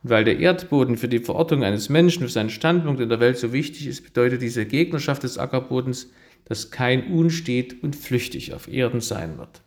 Und 0.03 0.11
weil 0.11 0.25
der 0.25 0.39
Erdboden 0.39 0.97
für 0.97 1.07
die 1.07 1.19
Verortung 1.19 1.63
eines 1.63 1.89
Menschen, 1.89 2.23
für 2.23 2.29
seinen 2.29 2.51
Standpunkt 2.51 3.01
in 3.01 3.09
der 3.09 3.19
Welt 3.19 3.37
so 3.37 3.51
wichtig 3.51 3.87
ist, 3.87 4.03
bedeutet 4.03 4.43
diese 4.43 4.65
Gegnerschaft 4.65 5.23
des 5.23 5.39
Ackerbodens, 5.39 6.11
dass 6.45 6.69
kein 6.69 7.11
unstet 7.11 7.81
und 7.81 7.95
flüchtig 7.95 8.53
auf 8.53 8.67
Erden 8.67 9.01
sein 9.01 9.37
wird. 9.39 9.63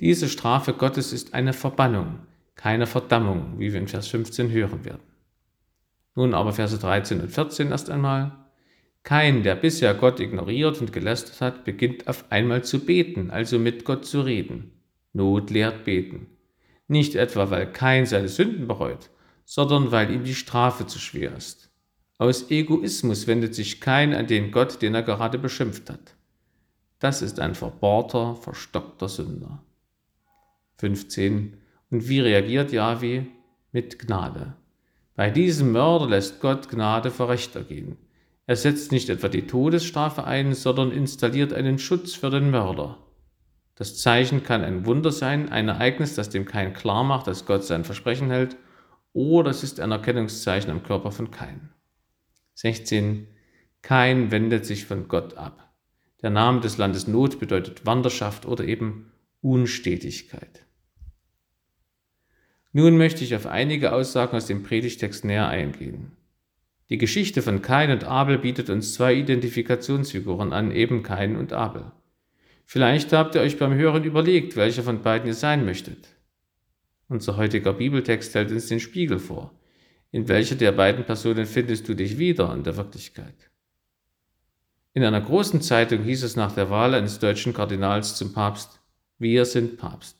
Diese 0.00 0.28
Strafe 0.28 0.72
Gottes 0.72 1.12
ist 1.12 1.34
eine 1.34 1.52
Verbannung, 1.52 2.20
keine 2.60 2.86
Verdammung, 2.86 3.58
wie 3.58 3.72
wir 3.72 3.80
in 3.80 3.88
Vers 3.88 4.08
15 4.08 4.50
hören 4.50 4.84
werden. 4.84 5.00
Nun 6.14 6.34
aber 6.34 6.52
Verse 6.52 6.78
13 6.78 7.22
und 7.22 7.30
14 7.30 7.70
erst 7.70 7.88
einmal. 7.88 8.32
Kein, 9.02 9.42
der 9.42 9.54
bisher 9.54 9.94
Gott 9.94 10.20
ignoriert 10.20 10.78
und 10.78 10.92
gelästert 10.92 11.40
hat, 11.40 11.64
beginnt 11.64 12.06
auf 12.06 12.30
einmal 12.30 12.62
zu 12.62 12.80
beten, 12.84 13.30
also 13.30 13.58
mit 13.58 13.86
Gott 13.86 14.04
zu 14.04 14.20
reden. 14.20 14.72
Not 15.14 15.48
lehrt 15.48 15.84
beten. 15.84 16.26
Nicht 16.86 17.14
etwa, 17.14 17.48
weil 17.48 17.72
kein 17.72 18.04
seine 18.04 18.28
Sünden 18.28 18.68
bereut, 18.68 19.08
sondern 19.46 19.90
weil 19.90 20.10
ihm 20.10 20.24
die 20.24 20.34
Strafe 20.34 20.86
zu 20.86 20.98
schwer 20.98 21.34
ist. 21.34 21.70
Aus 22.18 22.50
Egoismus 22.50 23.26
wendet 23.26 23.54
sich 23.54 23.80
kein 23.80 24.12
an 24.12 24.26
den 24.26 24.50
Gott, 24.50 24.82
den 24.82 24.94
er 24.94 25.02
gerade 25.02 25.38
beschimpft 25.38 25.88
hat. 25.88 26.14
Das 26.98 27.22
ist 27.22 27.40
ein 27.40 27.54
verbohrter, 27.54 28.36
verstockter 28.36 29.08
Sünder. 29.08 29.64
15. 30.76 31.59
Und 31.90 32.08
wie 32.08 32.20
reagiert 32.20 32.72
Yahweh? 32.72 33.24
Mit 33.72 33.98
Gnade. 33.98 34.54
Bei 35.14 35.30
diesem 35.30 35.72
Mörder 35.72 36.08
lässt 36.08 36.40
Gott 36.40 36.68
Gnade 36.68 37.10
vor 37.10 37.28
Recht 37.28 37.54
ergehen. 37.54 37.96
Er 38.46 38.56
setzt 38.56 38.90
nicht 38.90 39.08
etwa 39.10 39.28
die 39.28 39.46
Todesstrafe 39.46 40.24
ein, 40.24 40.54
sondern 40.54 40.90
installiert 40.90 41.52
einen 41.52 41.78
Schutz 41.78 42.14
für 42.14 42.30
den 42.30 42.50
Mörder. 42.50 42.98
Das 43.74 43.98
Zeichen 43.98 44.42
kann 44.42 44.62
ein 44.62 44.86
Wunder 44.86 45.12
sein, 45.12 45.50
ein 45.50 45.68
Ereignis, 45.68 46.14
das 46.14 46.30
dem 46.30 46.44
Kain 46.44 46.74
klar 46.74 47.04
macht, 47.04 47.26
dass 47.26 47.46
Gott 47.46 47.64
sein 47.64 47.84
Versprechen 47.84 48.30
hält, 48.30 48.56
oder 49.12 49.50
es 49.50 49.62
ist 49.62 49.80
ein 49.80 49.90
Erkennungszeichen 49.90 50.70
am 50.70 50.82
Körper 50.82 51.12
von 51.12 51.30
Kain. 51.30 51.70
16. 52.54 53.26
Kain 53.82 54.30
wendet 54.30 54.66
sich 54.66 54.84
von 54.84 55.08
Gott 55.08 55.34
ab. 55.34 55.72
Der 56.22 56.30
Name 56.30 56.60
des 56.60 56.76
Landes 56.76 57.06
Not 57.06 57.40
bedeutet 57.40 57.86
Wanderschaft 57.86 58.46
oder 58.46 58.64
eben 58.64 59.12
Unstetigkeit. 59.40 60.66
Nun 62.72 62.96
möchte 62.96 63.24
ich 63.24 63.34
auf 63.34 63.46
einige 63.46 63.92
Aussagen 63.92 64.36
aus 64.36 64.46
dem 64.46 64.62
Predigtext 64.62 65.24
näher 65.24 65.48
eingehen. 65.48 66.12
Die 66.88 66.98
Geschichte 66.98 67.42
von 67.42 67.62
Kain 67.62 67.90
und 67.90 68.04
Abel 68.04 68.38
bietet 68.38 68.70
uns 68.70 68.94
zwei 68.94 69.14
Identifikationsfiguren 69.14 70.52
an, 70.52 70.70
eben 70.70 71.02
Kain 71.02 71.36
und 71.36 71.52
Abel. 71.52 71.92
Vielleicht 72.66 73.12
habt 73.12 73.34
ihr 73.34 73.40
euch 73.40 73.58
beim 73.58 73.74
Hören 73.74 74.04
überlegt, 74.04 74.56
welcher 74.56 74.84
von 74.84 75.02
beiden 75.02 75.26
ihr 75.26 75.34
sein 75.34 75.64
möchtet. 75.64 76.08
Unser 77.08 77.36
heutiger 77.36 77.72
Bibeltext 77.72 78.34
hält 78.36 78.52
uns 78.52 78.68
den 78.68 78.78
Spiegel 78.78 79.18
vor. 79.18 79.52
In 80.12 80.28
welcher 80.28 80.54
der 80.54 80.70
beiden 80.70 81.04
Personen 81.04 81.46
findest 81.46 81.88
du 81.88 81.94
dich 81.94 82.18
wieder 82.18 82.52
in 82.54 82.62
der 82.62 82.76
Wirklichkeit? 82.76 83.50
In 84.92 85.04
einer 85.04 85.20
großen 85.20 85.62
Zeitung 85.62 86.02
hieß 86.02 86.22
es 86.22 86.36
nach 86.36 86.52
der 86.52 86.70
Wahl 86.70 86.94
eines 86.94 87.18
deutschen 87.18 87.52
Kardinals 87.52 88.16
zum 88.16 88.32
Papst, 88.32 88.80
wir 89.18 89.44
sind 89.44 89.76
Papst. 89.76 90.19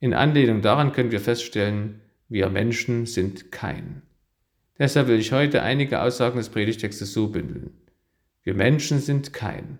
In 0.00 0.14
Anlehnung 0.14 0.62
daran 0.62 0.92
können 0.92 1.10
wir 1.10 1.20
feststellen, 1.20 2.00
wir 2.28 2.50
Menschen 2.50 3.06
sind 3.06 3.50
kein. 3.50 4.02
Deshalb 4.78 5.08
will 5.08 5.18
ich 5.18 5.32
heute 5.32 5.62
einige 5.62 6.02
Aussagen 6.02 6.36
des 6.36 6.50
Predigtextes 6.50 7.12
so 7.12 7.28
bündeln. 7.28 7.70
Wir 8.44 8.54
Menschen 8.54 9.00
sind 9.00 9.32
kein. 9.32 9.78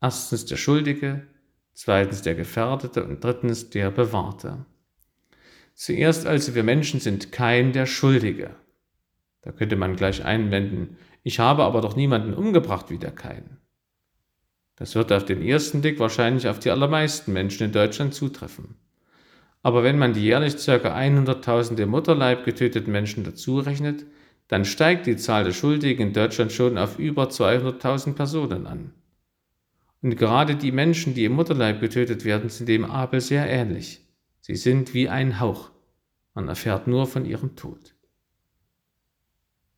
Erstens 0.00 0.44
der 0.44 0.56
Schuldige, 0.56 1.26
zweitens 1.72 2.22
der 2.22 2.36
Gefährdete 2.36 3.04
und 3.04 3.24
drittens 3.24 3.70
der 3.70 3.90
Bewahrte. 3.90 4.66
Zuerst 5.74 6.26
also, 6.26 6.54
wir 6.54 6.62
Menschen 6.62 7.00
sind 7.00 7.32
kein 7.32 7.72
der 7.72 7.86
Schuldige. 7.86 8.54
Da 9.42 9.52
könnte 9.52 9.76
man 9.76 9.96
gleich 9.96 10.24
einwenden, 10.24 10.96
ich 11.22 11.40
habe 11.40 11.64
aber 11.64 11.80
doch 11.80 11.96
niemanden 11.96 12.34
umgebracht 12.34 12.88
wie 12.88 12.98
der 12.98 13.10
Kain. 13.10 13.58
Das 14.76 14.94
wird 14.94 15.10
auf 15.12 15.24
den 15.24 15.42
ersten 15.42 15.80
Blick 15.80 15.98
wahrscheinlich 15.98 16.48
auf 16.48 16.60
die 16.60 16.70
allermeisten 16.70 17.32
Menschen 17.32 17.64
in 17.64 17.72
Deutschland 17.72 18.14
zutreffen. 18.14 18.76
Aber 19.66 19.82
wenn 19.82 19.98
man 19.98 20.12
die 20.12 20.22
jährlich 20.22 20.64
ca. 20.64 20.76
100.000 20.76 21.76
im 21.82 21.88
Mutterleib 21.88 22.44
getöteten 22.44 22.92
Menschen 22.92 23.24
dazu 23.24 23.58
rechnet, 23.58 24.06
dann 24.46 24.64
steigt 24.64 25.06
die 25.06 25.16
Zahl 25.16 25.42
der 25.42 25.52
Schuldigen 25.52 26.02
in 26.02 26.12
Deutschland 26.12 26.52
schon 26.52 26.78
auf 26.78 27.00
über 27.00 27.24
200.000 27.24 28.12
Personen 28.12 28.68
an. 28.68 28.92
Und 30.02 30.16
gerade 30.16 30.54
die 30.54 30.70
Menschen, 30.70 31.14
die 31.14 31.24
im 31.24 31.32
Mutterleib 31.32 31.80
getötet 31.80 32.24
werden, 32.24 32.48
sind 32.48 32.68
dem 32.68 32.84
Abel 32.84 33.20
sehr 33.20 33.50
ähnlich. 33.50 34.06
Sie 34.40 34.54
sind 34.54 34.94
wie 34.94 35.08
ein 35.08 35.40
Hauch. 35.40 35.70
Man 36.32 36.46
erfährt 36.46 36.86
nur 36.86 37.08
von 37.08 37.24
ihrem 37.24 37.56
Tod. 37.56 37.96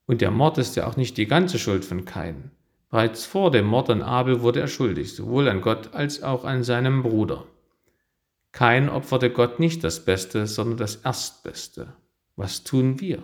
Und 0.04 0.20
der 0.20 0.30
Mord 0.30 0.58
ist 0.58 0.76
ja 0.76 0.86
auch 0.86 0.98
nicht 0.98 1.16
die 1.16 1.26
ganze 1.26 1.58
Schuld 1.58 1.86
von 1.86 2.04
Kain. 2.04 2.50
Bereits 2.90 3.24
vor 3.24 3.50
dem 3.50 3.64
Mord 3.64 3.88
an 3.88 4.02
Abel 4.02 4.42
wurde 4.42 4.60
er 4.60 4.68
schuldig, 4.68 5.14
sowohl 5.14 5.48
an 5.48 5.62
Gott 5.62 5.94
als 5.94 6.22
auch 6.22 6.44
an 6.44 6.62
seinem 6.62 7.02
Bruder. 7.02 7.46
Kain 8.52 8.88
opferte 8.88 9.30
Gott 9.30 9.60
nicht 9.60 9.84
das 9.84 10.04
Beste, 10.04 10.46
sondern 10.46 10.78
das 10.78 10.96
Erstbeste. 10.96 11.94
Was 12.36 12.64
tun 12.64 13.00
wir? 13.00 13.22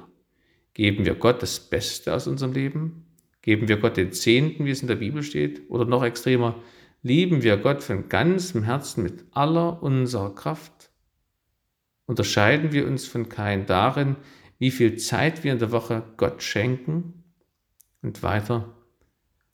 Geben 0.75 1.04
wir 1.04 1.14
Gott 1.14 1.43
das 1.43 1.61
Beste 1.61 2.14
aus 2.14 2.26
unserem 2.26 2.52
Leben? 2.52 3.07
Geben 3.43 3.69
wir 3.69 3.76
Gott 3.76 3.97
den 3.97 4.12
Zehnten, 4.12 4.64
wie 4.64 4.71
es 4.71 4.83
in 4.83 4.88
der 4.88 4.97
Bibel 4.97 5.23
steht? 5.23 5.71
Oder 5.71 5.85
noch 5.85 6.02
extremer, 6.02 6.62
Lieben 7.07 7.43
wir 7.43 7.59
Gott 7.59 7.83
von 7.83 8.09
ganzem 8.09 8.62
Herzen 8.62 9.02
mit 9.02 9.26
aller 9.33 9.83
unserer 9.83 10.35
Kraft? 10.35 10.90
Unterscheiden 12.07 12.73
wir 12.73 12.87
uns 12.87 13.07
von 13.07 13.28
kein 13.28 13.66
darin, 13.66 14.16
wie 14.59 14.71
viel 14.71 14.97
Zeit 14.97 15.45
wir 15.45 15.52
in 15.52 15.59
der 15.59 15.71
Woche 15.71 16.02
Gott 16.16 16.43
schenken? 16.43 17.25
Und 18.00 18.23
weiter, 18.23 18.75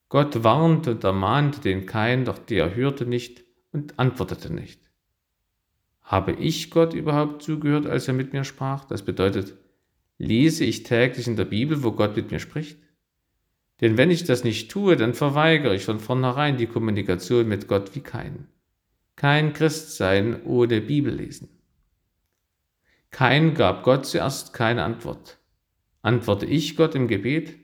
Gott 0.09 0.45
warnte 0.45 0.93
und 0.93 1.03
ermahnte 1.03 1.61
den 1.61 1.87
Kain, 1.87 2.25
doch 2.25 2.39
der 2.39 2.77
hörte 2.77 3.05
nicht 3.05 3.43
und 3.73 3.99
antwortete 3.99 4.53
nicht. 4.53 4.90
Habe 6.11 6.33
ich 6.33 6.73
Gott 6.73 6.93
überhaupt 6.93 7.41
zugehört, 7.41 7.87
als 7.87 8.09
er 8.09 8.15
mit 8.15 8.33
mir 8.33 8.43
sprach? 8.43 8.85
Das 8.85 9.05
bedeutet, 9.05 9.55
lese 10.19 10.65
ich 10.65 10.83
täglich 10.83 11.29
in 11.29 11.37
der 11.37 11.45
Bibel, 11.45 11.85
wo 11.85 11.93
Gott 11.93 12.17
mit 12.17 12.33
mir 12.33 12.41
spricht? 12.41 12.81
Denn 13.81 13.97
wenn 13.97 14.11
ich 14.11 14.25
das 14.25 14.43
nicht 14.43 14.73
tue, 14.73 14.97
dann 14.97 15.15
verweigere 15.15 15.73
ich 15.73 15.85
von 15.85 16.01
vornherein 16.01 16.57
die 16.57 16.67
Kommunikation 16.67 17.47
mit 17.47 17.69
Gott 17.69 17.95
wie 17.95 18.01
kein. 18.01 18.49
Kein 19.15 19.53
Christsein 19.53 20.43
ohne 20.43 20.81
Bibellesen. 20.81 21.49
Kein 23.13 23.55
gab 23.55 23.85
Gott 23.85 24.05
zuerst 24.05 24.53
keine 24.53 24.83
Antwort. 24.83 25.39
Antworte 26.03 26.45
ich 26.45 26.75
Gott 26.75 26.97
im 26.97 27.07
Gebet? 27.07 27.55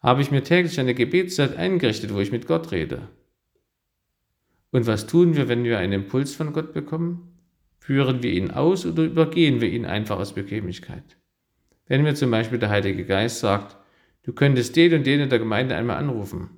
Habe 0.00 0.20
ich 0.20 0.32
mir 0.32 0.42
täglich 0.42 0.80
eine 0.80 0.94
Gebetszeit 0.94 1.56
eingerichtet, 1.56 2.12
wo 2.12 2.18
ich 2.18 2.32
mit 2.32 2.48
Gott 2.48 2.72
rede? 2.72 3.08
Und 4.72 4.88
was 4.88 5.06
tun 5.06 5.36
wir, 5.36 5.46
wenn 5.46 5.62
wir 5.62 5.78
einen 5.78 5.92
Impuls 5.92 6.34
von 6.34 6.52
Gott 6.52 6.72
bekommen? 6.72 7.33
Führen 7.84 8.22
wir 8.22 8.32
ihn 8.32 8.50
aus 8.50 8.86
oder 8.86 9.02
übergehen 9.02 9.60
wir 9.60 9.68
ihn 9.68 9.84
einfach 9.84 10.18
aus 10.18 10.32
Bequemlichkeit? 10.32 11.18
Wenn 11.86 12.02
mir 12.02 12.14
zum 12.14 12.30
Beispiel 12.30 12.58
der 12.58 12.70
Heilige 12.70 13.04
Geist 13.04 13.40
sagt, 13.40 13.76
Du 14.22 14.32
könntest 14.32 14.74
den 14.74 14.94
und 14.94 15.06
den 15.06 15.20
in 15.20 15.28
der 15.28 15.38
Gemeinde 15.38 15.76
einmal 15.76 15.98
anrufen. 15.98 16.48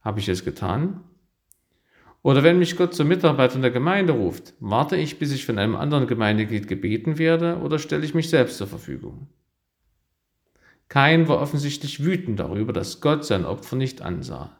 Habe 0.00 0.20
ich 0.20 0.28
es 0.28 0.44
getan? 0.44 1.02
Oder 2.22 2.44
wenn 2.44 2.60
mich 2.60 2.76
Gott 2.76 2.94
zur 2.94 3.04
Mitarbeit 3.04 3.56
in 3.56 3.62
der 3.62 3.72
Gemeinde 3.72 4.12
ruft, 4.12 4.54
warte 4.60 4.96
ich, 4.96 5.18
bis 5.18 5.32
ich 5.32 5.44
von 5.44 5.58
einem 5.58 5.74
anderen 5.74 6.06
Gemeindeglied 6.06 6.68
gebeten 6.68 7.18
werde 7.18 7.58
oder 7.58 7.80
stelle 7.80 8.04
ich 8.04 8.14
mich 8.14 8.30
selbst 8.30 8.58
zur 8.58 8.68
Verfügung? 8.68 9.26
Kein 10.88 11.26
war 11.26 11.40
offensichtlich 11.40 12.04
wütend 12.04 12.38
darüber, 12.38 12.72
dass 12.72 13.00
Gott 13.00 13.24
sein 13.24 13.44
Opfer 13.44 13.74
nicht 13.74 14.02
ansah. 14.02 14.56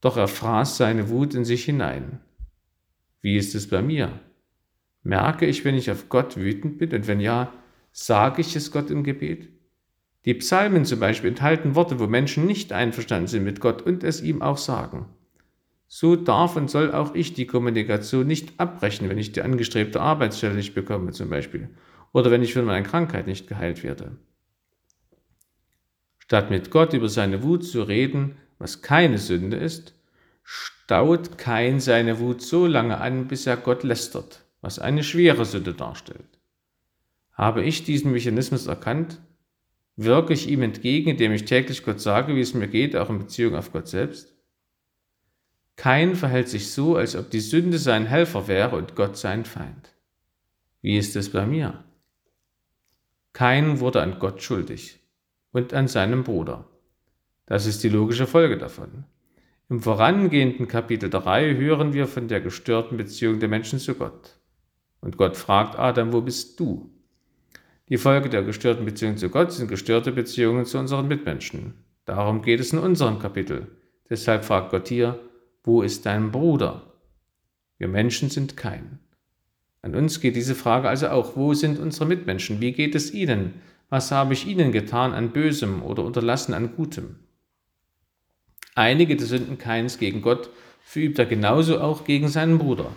Doch 0.00 0.16
er 0.16 0.26
fraß 0.26 0.78
seine 0.78 1.10
Wut 1.10 1.34
in 1.34 1.44
sich 1.44 1.64
hinein. 1.64 2.18
Wie 3.20 3.36
ist 3.36 3.54
es 3.54 3.68
bei 3.68 3.82
mir? 3.82 4.18
Merke 5.08 5.46
ich, 5.46 5.64
wenn 5.64 5.74
ich 5.74 5.90
auf 5.90 6.10
Gott 6.10 6.36
wütend 6.36 6.76
bin 6.76 6.92
und 6.92 7.06
wenn 7.06 7.18
ja, 7.18 7.50
sage 7.92 8.42
ich 8.42 8.54
es 8.54 8.70
Gott 8.70 8.90
im 8.90 9.04
Gebet? 9.04 9.48
Die 10.26 10.34
Psalmen 10.34 10.84
zum 10.84 11.00
Beispiel 11.00 11.30
enthalten 11.30 11.74
Worte, 11.74 11.98
wo 11.98 12.06
Menschen 12.06 12.44
nicht 12.44 12.74
einverstanden 12.74 13.26
sind 13.26 13.42
mit 13.42 13.58
Gott 13.58 13.80
und 13.80 14.04
es 14.04 14.20
ihm 14.20 14.42
auch 14.42 14.58
sagen. 14.58 15.06
So 15.86 16.14
darf 16.14 16.56
und 16.56 16.68
soll 16.70 16.92
auch 16.92 17.14
ich 17.14 17.32
die 17.32 17.46
Kommunikation 17.46 18.26
nicht 18.26 18.60
abbrechen, 18.60 19.08
wenn 19.08 19.16
ich 19.16 19.32
die 19.32 19.40
angestrebte 19.40 19.98
Arbeitsstelle 19.98 20.54
nicht 20.54 20.74
bekomme 20.74 21.12
zum 21.12 21.30
Beispiel 21.30 21.70
oder 22.12 22.30
wenn 22.30 22.42
ich 22.42 22.52
von 22.52 22.66
meiner 22.66 22.86
Krankheit 22.86 23.26
nicht 23.26 23.46
geheilt 23.46 23.82
werde. 23.82 24.18
Statt 26.18 26.50
mit 26.50 26.70
Gott 26.70 26.92
über 26.92 27.08
seine 27.08 27.42
Wut 27.42 27.64
zu 27.64 27.82
reden, 27.82 28.36
was 28.58 28.82
keine 28.82 29.16
Sünde 29.16 29.56
ist, 29.56 29.94
staut 30.42 31.38
Kain 31.38 31.80
seine 31.80 32.20
Wut 32.20 32.42
so 32.42 32.66
lange 32.66 33.00
an, 33.00 33.26
bis 33.26 33.46
er 33.46 33.56
Gott 33.56 33.84
lästert, 33.84 34.44
was 34.60 34.78
eine 34.78 35.04
schwere 35.04 35.44
Sünde 35.44 35.74
darstellt. 35.74 36.38
Habe 37.32 37.62
ich 37.62 37.84
diesen 37.84 38.12
Mechanismus 38.12 38.66
erkannt, 38.66 39.20
wirke 39.96 40.32
ich 40.32 40.48
ihm 40.48 40.62
entgegen, 40.62 41.10
indem 41.10 41.32
ich 41.32 41.44
täglich 41.44 41.84
Gott 41.84 42.00
sage, 42.00 42.34
wie 42.34 42.40
es 42.40 42.54
mir 42.54 42.68
geht, 42.68 42.96
auch 42.96 43.10
in 43.10 43.18
Beziehung 43.18 43.54
auf 43.54 43.72
Gott 43.72 43.88
selbst? 43.88 44.34
Kain 45.76 46.16
verhält 46.16 46.48
sich 46.48 46.72
so, 46.72 46.96
als 46.96 47.14
ob 47.14 47.30
die 47.30 47.40
Sünde 47.40 47.78
sein 47.78 48.06
Helfer 48.06 48.48
wäre 48.48 48.76
und 48.76 48.96
Gott 48.96 49.16
sein 49.16 49.44
Feind. 49.44 49.94
Wie 50.82 50.98
ist 50.98 51.14
es 51.14 51.30
bei 51.30 51.46
mir? 51.46 51.84
Kain 53.32 53.78
wurde 53.78 54.02
an 54.02 54.18
Gott 54.18 54.42
schuldig 54.42 54.98
und 55.52 55.74
an 55.74 55.86
seinem 55.86 56.24
Bruder. 56.24 56.64
Das 57.46 57.66
ist 57.66 57.84
die 57.84 57.88
logische 57.88 58.26
Folge 58.26 58.58
davon. 58.58 59.04
Im 59.68 59.80
vorangehenden 59.80 60.66
Kapitel 60.66 61.10
3 61.10 61.54
hören 61.54 61.92
wir 61.92 62.06
von 62.06 62.26
der 62.26 62.40
gestörten 62.40 62.96
Beziehung 62.96 63.38
der 63.38 63.48
Menschen 63.48 63.78
zu 63.78 63.94
Gott. 63.94 64.37
Und 65.00 65.16
Gott 65.16 65.36
fragt 65.36 65.78
Adam, 65.78 66.12
wo 66.12 66.20
bist 66.20 66.58
du? 66.58 66.90
Die 67.88 67.96
Folge 67.96 68.28
der 68.28 68.42
gestörten 68.42 68.84
Beziehung 68.84 69.16
zu 69.16 69.30
Gott 69.30 69.52
sind 69.52 69.68
gestörte 69.68 70.12
Beziehungen 70.12 70.66
zu 70.66 70.78
unseren 70.78 71.08
Mitmenschen. 71.08 71.74
Darum 72.04 72.42
geht 72.42 72.60
es 72.60 72.72
in 72.72 72.78
unserem 72.78 73.18
Kapitel. 73.18 73.68
Deshalb 74.10 74.44
fragt 74.44 74.70
Gott 74.70 74.88
hier, 74.88 75.18
wo 75.64 75.82
ist 75.82 76.06
dein 76.06 76.30
Bruder? 76.30 76.94
Wir 77.78 77.88
Menschen 77.88 78.30
sind 78.30 78.56
kein. 78.56 78.98
An 79.82 79.94
uns 79.94 80.20
geht 80.20 80.36
diese 80.36 80.54
Frage 80.54 80.88
also 80.88 81.08
auch, 81.08 81.36
wo 81.36 81.54
sind 81.54 81.78
unsere 81.78 82.06
Mitmenschen? 82.06 82.60
Wie 82.60 82.72
geht 82.72 82.94
es 82.94 83.14
ihnen? 83.14 83.54
Was 83.88 84.10
habe 84.10 84.34
ich 84.34 84.46
ihnen 84.46 84.72
getan 84.72 85.12
an 85.12 85.30
Bösem 85.30 85.82
oder 85.82 86.04
unterlassen 86.04 86.52
an 86.52 86.74
Gutem? 86.76 87.16
Einige 88.74 89.16
der 89.16 89.26
Sünden 89.26 89.58
Keins 89.58 89.98
gegen 89.98 90.20
Gott 90.20 90.50
verübt 90.82 91.18
er 91.18 91.26
genauso 91.26 91.80
auch 91.80 92.04
gegen 92.04 92.28
seinen 92.28 92.58
Bruder. 92.58 92.92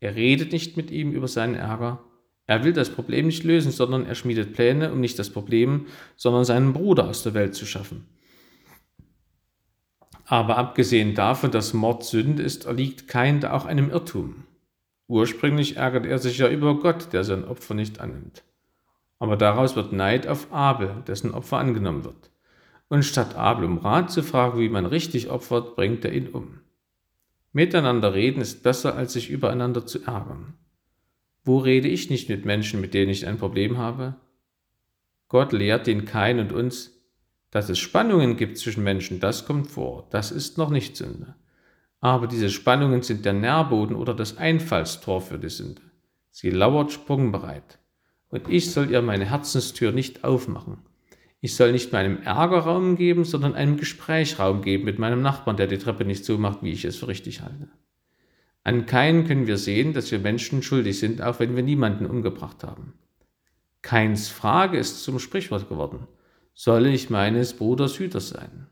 Er 0.00 0.16
redet 0.16 0.52
nicht 0.52 0.76
mit 0.76 0.90
ihm 0.90 1.12
über 1.12 1.28
seinen 1.28 1.54
Ärger. 1.54 2.02
Er 2.46 2.64
will 2.64 2.72
das 2.72 2.90
Problem 2.90 3.26
nicht 3.26 3.44
lösen, 3.44 3.70
sondern 3.70 4.06
er 4.06 4.14
schmiedet 4.14 4.54
Pläne, 4.54 4.92
um 4.92 5.00
nicht 5.00 5.18
das 5.18 5.30
Problem, 5.30 5.86
sondern 6.16 6.44
seinen 6.44 6.72
Bruder 6.72 7.06
aus 7.06 7.22
der 7.22 7.34
Welt 7.34 7.54
zu 7.54 7.66
schaffen. 7.66 8.06
Aber 10.24 10.56
abgesehen 10.56 11.14
davon, 11.14 11.50
dass 11.50 11.74
Mord 11.74 12.04
Sünde 12.04 12.42
ist, 12.42 12.64
erliegt 12.64 13.08
kein 13.08 13.44
auch 13.44 13.66
einem 13.66 13.90
Irrtum. 13.90 14.44
Ursprünglich 15.06 15.76
ärgert 15.76 16.06
er 16.06 16.18
sich 16.18 16.38
ja 16.38 16.48
über 16.48 16.78
Gott, 16.78 17.12
der 17.12 17.24
sein 17.24 17.44
Opfer 17.44 17.74
nicht 17.74 18.00
annimmt. 18.00 18.44
Aber 19.18 19.36
daraus 19.36 19.76
wird 19.76 19.92
Neid 19.92 20.26
auf 20.26 20.52
Abel, 20.52 21.02
dessen 21.06 21.34
Opfer 21.34 21.58
angenommen 21.58 22.04
wird. 22.04 22.30
Und 22.88 23.04
statt 23.04 23.34
Abel 23.36 23.64
um 23.64 23.78
Rat 23.78 24.10
zu 24.10 24.22
fragen, 24.22 24.58
wie 24.58 24.68
man 24.68 24.86
richtig 24.86 25.30
opfert, 25.30 25.76
bringt 25.76 26.04
er 26.04 26.12
ihn 26.12 26.28
um. 26.28 26.60
Miteinander 27.52 28.14
reden 28.14 28.40
ist 28.40 28.62
besser, 28.62 28.94
als 28.94 29.12
sich 29.12 29.30
übereinander 29.30 29.84
zu 29.84 30.04
ärgern. 30.04 30.54
Wo 31.42 31.58
rede 31.58 31.88
ich 31.88 32.10
nicht 32.10 32.28
mit 32.28 32.44
Menschen, 32.44 32.80
mit 32.80 32.94
denen 32.94 33.10
ich 33.10 33.26
ein 33.26 33.38
Problem 33.38 33.78
habe? 33.78 34.16
Gott 35.28 35.52
lehrt 35.52 35.86
den 35.86 36.04
Kain 36.04 36.38
und 36.38 36.52
uns, 36.52 37.00
dass 37.50 37.68
es 37.68 37.78
Spannungen 37.78 38.36
gibt 38.36 38.58
zwischen 38.58 38.84
Menschen, 38.84 39.20
das 39.20 39.46
kommt 39.46 39.68
vor, 39.68 40.06
das 40.10 40.30
ist 40.30 40.58
noch 40.58 40.70
nicht 40.70 40.96
Sünde. 40.96 41.34
Aber 42.00 42.26
diese 42.26 42.50
Spannungen 42.50 43.02
sind 43.02 43.24
der 43.24 43.32
Nährboden 43.32 43.96
oder 43.96 44.14
das 44.14 44.38
Einfallstor 44.38 45.20
für 45.20 45.38
die 45.38 45.48
Sünde. 45.48 45.82
Sie 46.30 46.50
lauert 46.50 46.92
sprungbereit. 46.92 47.78
Und 48.28 48.48
ich 48.48 48.70
soll 48.70 48.90
ihr 48.90 49.02
meine 49.02 49.28
Herzenstür 49.28 49.92
nicht 49.92 50.22
aufmachen. 50.22 50.78
Ich 51.40 51.56
soll 51.56 51.72
nicht 51.72 51.92
meinem 51.92 52.22
Ärger 52.22 52.60
Raum 52.60 52.96
geben, 52.96 53.24
sondern 53.24 53.54
einem 53.54 53.76
Gespräch 53.76 54.38
Raum 54.38 54.62
geben 54.62 54.84
mit 54.84 54.98
meinem 54.98 55.22
Nachbarn, 55.22 55.56
der 55.56 55.66
die 55.66 55.78
Treppe 55.78 56.04
nicht 56.04 56.24
so 56.24 56.38
macht, 56.38 56.62
wie 56.62 56.72
ich 56.72 56.84
es 56.84 56.96
für 56.96 57.08
richtig 57.08 57.40
halte. 57.40 57.68
An 58.62 58.84
keinen 58.86 59.26
können 59.26 59.46
wir 59.46 59.56
sehen, 59.56 59.94
dass 59.94 60.10
wir 60.10 60.18
Menschen 60.18 60.62
schuldig 60.62 60.98
sind, 60.98 61.22
auch 61.22 61.40
wenn 61.40 61.56
wir 61.56 61.62
niemanden 61.62 62.06
umgebracht 62.06 62.62
haben. 62.62 62.92
Keins 63.80 64.28
Frage 64.28 64.76
ist 64.78 65.02
zum 65.02 65.18
Sprichwort 65.18 65.68
geworden 65.68 66.06
solle 66.62 66.90
ich 66.90 67.08
meines 67.08 67.54
Bruders 67.54 67.98
Hüter 67.98 68.20
sein? 68.20 68.66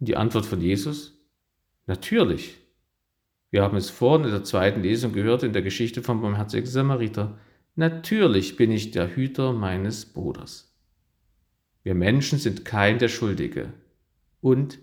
Die 0.00 0.16
Antwort 0.16 0.46
von 0.46 0.60
Jesus? 0.60 1.16
Natürlich. 1.86 2.58
Wir 3.50 3.62
haben 3.62 3.76
es 3.76 3.88
vorhin 3.88 4.24
in 4.24 4.32
der 4.32 4.42
zweiten 4.42 4.82
Lesung 4.82 5.12
gehört 5.12 5.44
in 5.44 5.52
der 5.52 5.62
Geschichte 5.62 6.02
vom 6.02 6.20
barmherzigen 6.20 6.66
Samariter. 6.66 7.38
Natürlich 7.76 8.56
bin 8.56 8.72
ich 8.72 8.90
der 8.90 9.14
Hüter 9.14 9.52
meines 9.52 10.06
Bruders. 10.06 10.71
Wir 11.82 11.94
Menschen 11.94 12.38
sind 12.38 12.64
kein 12.64 12.98
der 12.98 13.08
Schuldige 13.08 13.72
und 14.40 14.78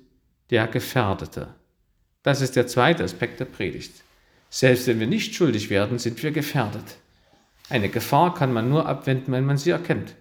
der 0.50 0.68
Gefährdete. 0.68 1.56
Das 2.24 2.42
ist 2.42 2.56
der 2.56 2.68
zweite 2.68 3.04
Aspekt 3.04 3.40
der 3.40 3.46
Predigt. 3.46 4.04
Selbst 4.50 4.88
wenn 4.88 5.00
wir 5.00 5.08
nicht 5.08 5.36
schuldig 5.36 5.70
werden, 5.70 6.00
sind 6.00 6.22
wir 6.24 6.32
gefährdet. 6.32 6.98
Eine 7.70 7.90
Gefahr 7.90 8.34
kann 8.34 8.52
man 8.52 8.70
nur 8.70 8.88
abwenden, 8.88 9.32
wenn 9.32 9.46
man 9.46 9.58
sie 9.58 9.70
erkennt. 9.70 10.16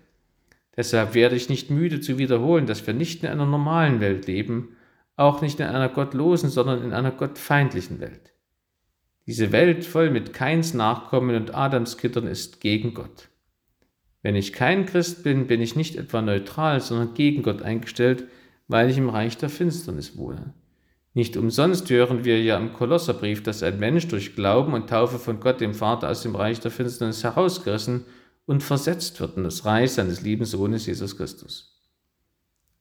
Deshalb 0.76 1.14
werde 1.14 1.34
ich 1.34 1.48
nicht 1.48 1.70
müde 1.70 2.00
zu 2.00 2.18
wiederholen, 2.18 2.66
dass 2.66 2.86
wir 2.86 2.94
nicht 2.94 3.24
in 3.24 3.28
einer 3.28 3.46
normalen 3.46 4.00
Welt 4.00 4.26
leben, 4.26 4.76
auch 5.16 5.40
nicht 5.42 5.58
in 5.58 5.66
einer 5.66 5.88
gottlosen, 5.88 6.50
sondern 6.50 6.84
in 6.84 6.92
einer 6.92 7.10
gottfeindlichen 7.10 7.98
Welt. 7.98 8.32
Diese 9.26 9.50
Welt 9.50 9.84
voll 9.84 10.10
mit 10.10 10.32
Keins 10.32 10.74
Nachkommen 10.74 11.34
und 11.34 11.54
Adamskittern 11.54 12.26
ist 12.26 12.60
gegen 12.60 12.94
Gott. 12.94 13.28
Wenn 14.22 14.34
ich 14.34 14.52
kein 14.52 14.86
Christ 14.86 15.22
bin, 15.22 15.46
bin 15.46 15.60
ich 15.60 15.76
nicht 15.76 15.96
etwa 15.96 16.22
neutral, 16.22 16.80
sondern 16.80 17.14
gegen 17.14 17.42
Gott 17.42 17.62
eingestellt, 17.62 18.24
weil 18.66 18.90
ich 18.90 18.98
im 18.98 19.08
Reich 19.08 19.36
der 19.36 19.48
Finsternis 19.48 20.16
wohne. 20.16 20.54
Nicht 21.14 21.36
umsonst 21.36 21.88
hören 21.90 22.24
wir 22.24 22.42
ja 22.42 22.56
im 22.58 22.72
Kolosserbrief, 22.72 23.42
dass 23.42 23.62
ein 23.62 23.78
Mensch 23.78 24.08
durch 24.08 24.36
Glauben 24.36 24.74
und 24.74 24.90
Taufe 24.90 25.18
von 25.18 25.40
Gott 25.40 25.60
dem 25.60 25.74
Vater 25.74 26.08
aus 26.10 26.22
dem 26.22 26.36
Reich 26.36 26.60
der 26.60 26.70
Finsternis 26.70 27.24
herausgerissen 27.24 28.04
und 28.46 28.62
versetzt 28.62 29.20
wird 29.20 29.36
in 29.36 29.44
das 29.44 29.64
Reich 29.64 29.92
seines 29.92 30.20
lieben 30.20 30.44
Sohnes 30.44 30.86
Jesus 30.86 31.16
Christus. 31.16 31.78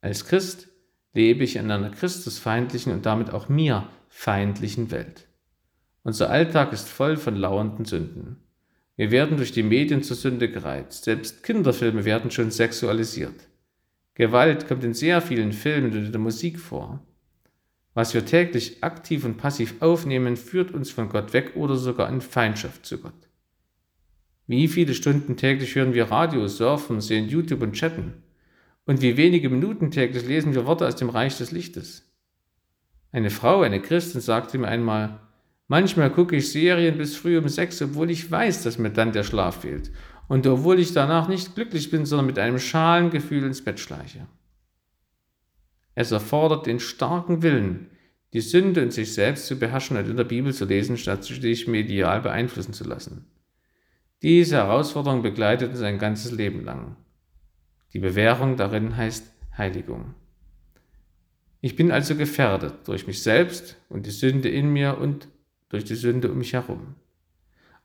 Als 0.02 0.26
Christ 0.26 0.68
lebe 1.14 1.44
ich 1.44 1.56
in 1.56 1.72
einer 1.72 1.90
christusfeindlichen 1.90 2.94
und 2.94 3.06
damit 3.06 3.32
auch 3.32 3.50
mir 3.50 3.90
feindlichen 4.08 4.92
Welt. 4.92 5.28
Unser 6.04 6.30
Alltag 6.30 6.74
ist 6.74 6.88
voll 6.88 7.18
von 7.18 7.36
lauernden 7.36 7.86
Sünden. 7.86 8.47
Wir 8.98 9.12
werden 9.12 9.38
durch 9.38 9.52
die 9.52 9.64
Medien 9.64 10.04
zur 10.04 10.18
Sünde 10.18 10.50
gereizt. 10.50 11.06
Selbst 11.06 11.44
Kinderfilme 11.44 12.04
werden 12.04 12.32
schon 12.32 12.52
sexualisiert. 12.52 13.48
Gewalt 14.16 14.68
kommt 14.68 14.84
in 14.84 14.96
sehr 14.96 15.22
vielen 15.22 15.54
Filmen 15.54 15.92
und 15.92 16.06
in 16.06 16.12
der 16.12 16.20
Musik 16.20 16.60
vor. 16.60 17.06
Was 17.94 18.16
wir 18.16 18.26
täglich 18.26 18.84
aktiv 18.84 19.24
und 19.24 19.38
passiv 19.38 19.76
aufnehmen, 19.82 20.36
führt 20.36 20.72
uns 20.72 20.90
von 20.90 21.10
Gott 21.10 21.34
weg 21.34 21.52
oder 21.56 21.76
sogar 21.78 22.10
in 22.10 22.22
Feindschaft 22.22 22.86
zu 22.86 23.00
Gott. 23.00 23.14
Wie 24.48 24.68
viele 24.68 24.96
Stunden 24.96 25.38
täglich 25.38 25.76
hören 25.76 25.94
wir 25.94 26.06
Radio, 26.06 26.48
surfen, 26.48 27.00
sehen 27.00 27.28
YouTube 27.28 27.62
und 27.62 27.74
chatten? 27.74 28.24
Und 28.86 29.02
wie 29.02 29.18
wenige 29.18 29.50
Minuten 29.50 29.92
täglich 29.92 30.26
lesen 30.26 30.56
wir 30.56 30.66
Worte 30.66 30.88
aus 30.88 30.96
dem 30.96 31.10
Reich 31.10 31.38
des 31.38 31.52
Lichtes? 31.52 32.12
Eine 33.12 33.30
Frau, 33.30 33.62
eine 33.62 33.82
Christin, 33.82 34.22
sagte 34.22 34.58
mir 34.58 34.70
einmal, 34.70 35.20
manchmal 35.68 36.12
gucke 36.12 36.36
ich 36.36 36.52
Serien 36.52 36.98
bis 36.98 37.16
früh 37.16 37.38
um 37.38 37.48
sechs, 37.48 37.82
obwohl 37.82 38.10
ich 38.12 38.30
weiß, 38.30 38.64
dass 38.64 38.78
mir 38.78 38.92
dann 38.92 39.12
der 39.12 39.24
Schlaf 39.24 39.62
fehlt. 39.62 39.92
Und 40.28 40.46
obwohl 40.46 40.80
ich 40.80 40.94
danach 40.94 41.28
nicht 41.28 41.56
glücklich 41.56 41.90
bin, 41.90 42.06
sondern 42.06 42.26
mit 42.26 42.40
einem 42.40 42.60
schalen 42.60 43.10
Gefühl 43.10 43.44
ins 43.44 43.64
Bett 43.64 43.80
schleiche. 43.80 44.28
Es 45.96 46.12
erfordert 46.12 46.68
den 46.68 46.80
starken 46.80 47.42
Willen, 47.42 47.88
die 48.34 48.42
Sünde 48.42 48.84
und 48.84 48.92
sich 48.92 49.14
selbst 49.14 49.48
zu 49.48 49.58
beherrschen 49.58 49.98
und 49.98 50.08
in 50.08 50.18
der 50.18 50.26
Bibel 50.26 50.54
zu 50.54 50.66
lesen, 50.66 50.98
statt 50.98 51.24
sich 51.24 51.68
medial 51.68 52.22
beeinflussen 52.22 52.74
zu 52.74 52.84
lassen. 52.84 53.26
Diese 54.22 54.58
Herausforderung 54.58 55.22
begleitet 55.22 55.72
uns 55.72 55.82
ein 55.82 55.98
ganzes 55.98 56.32
Leben 56.32 56.64
lang. 56.64 56.98
Die 57.94 58.00
Bewährung 58.00 58.58
darin 58.58 58.98
heißt 58.98 59.32
Heiligung. 59.58 60.14
Ich 61.62 61.76
bin 61.76 61.92
also 61.92 62.16
gefährdet 62.16 62.88
durch 62.88 63.08
mich 63.08 63.24
selbst 63.24 63.78
und 63.90 64.06
die 64.06 64.12
Sünde 64.12 64.50
in 64.50 64.72
mir 64.72 64.98
und 64.98 65.28
durch 65.70 65.84
die 65.84 65.96
Sünde 65.96 66.32
um 66.32 66.38
mich 66.38 66.54
herum. 66.54 66.96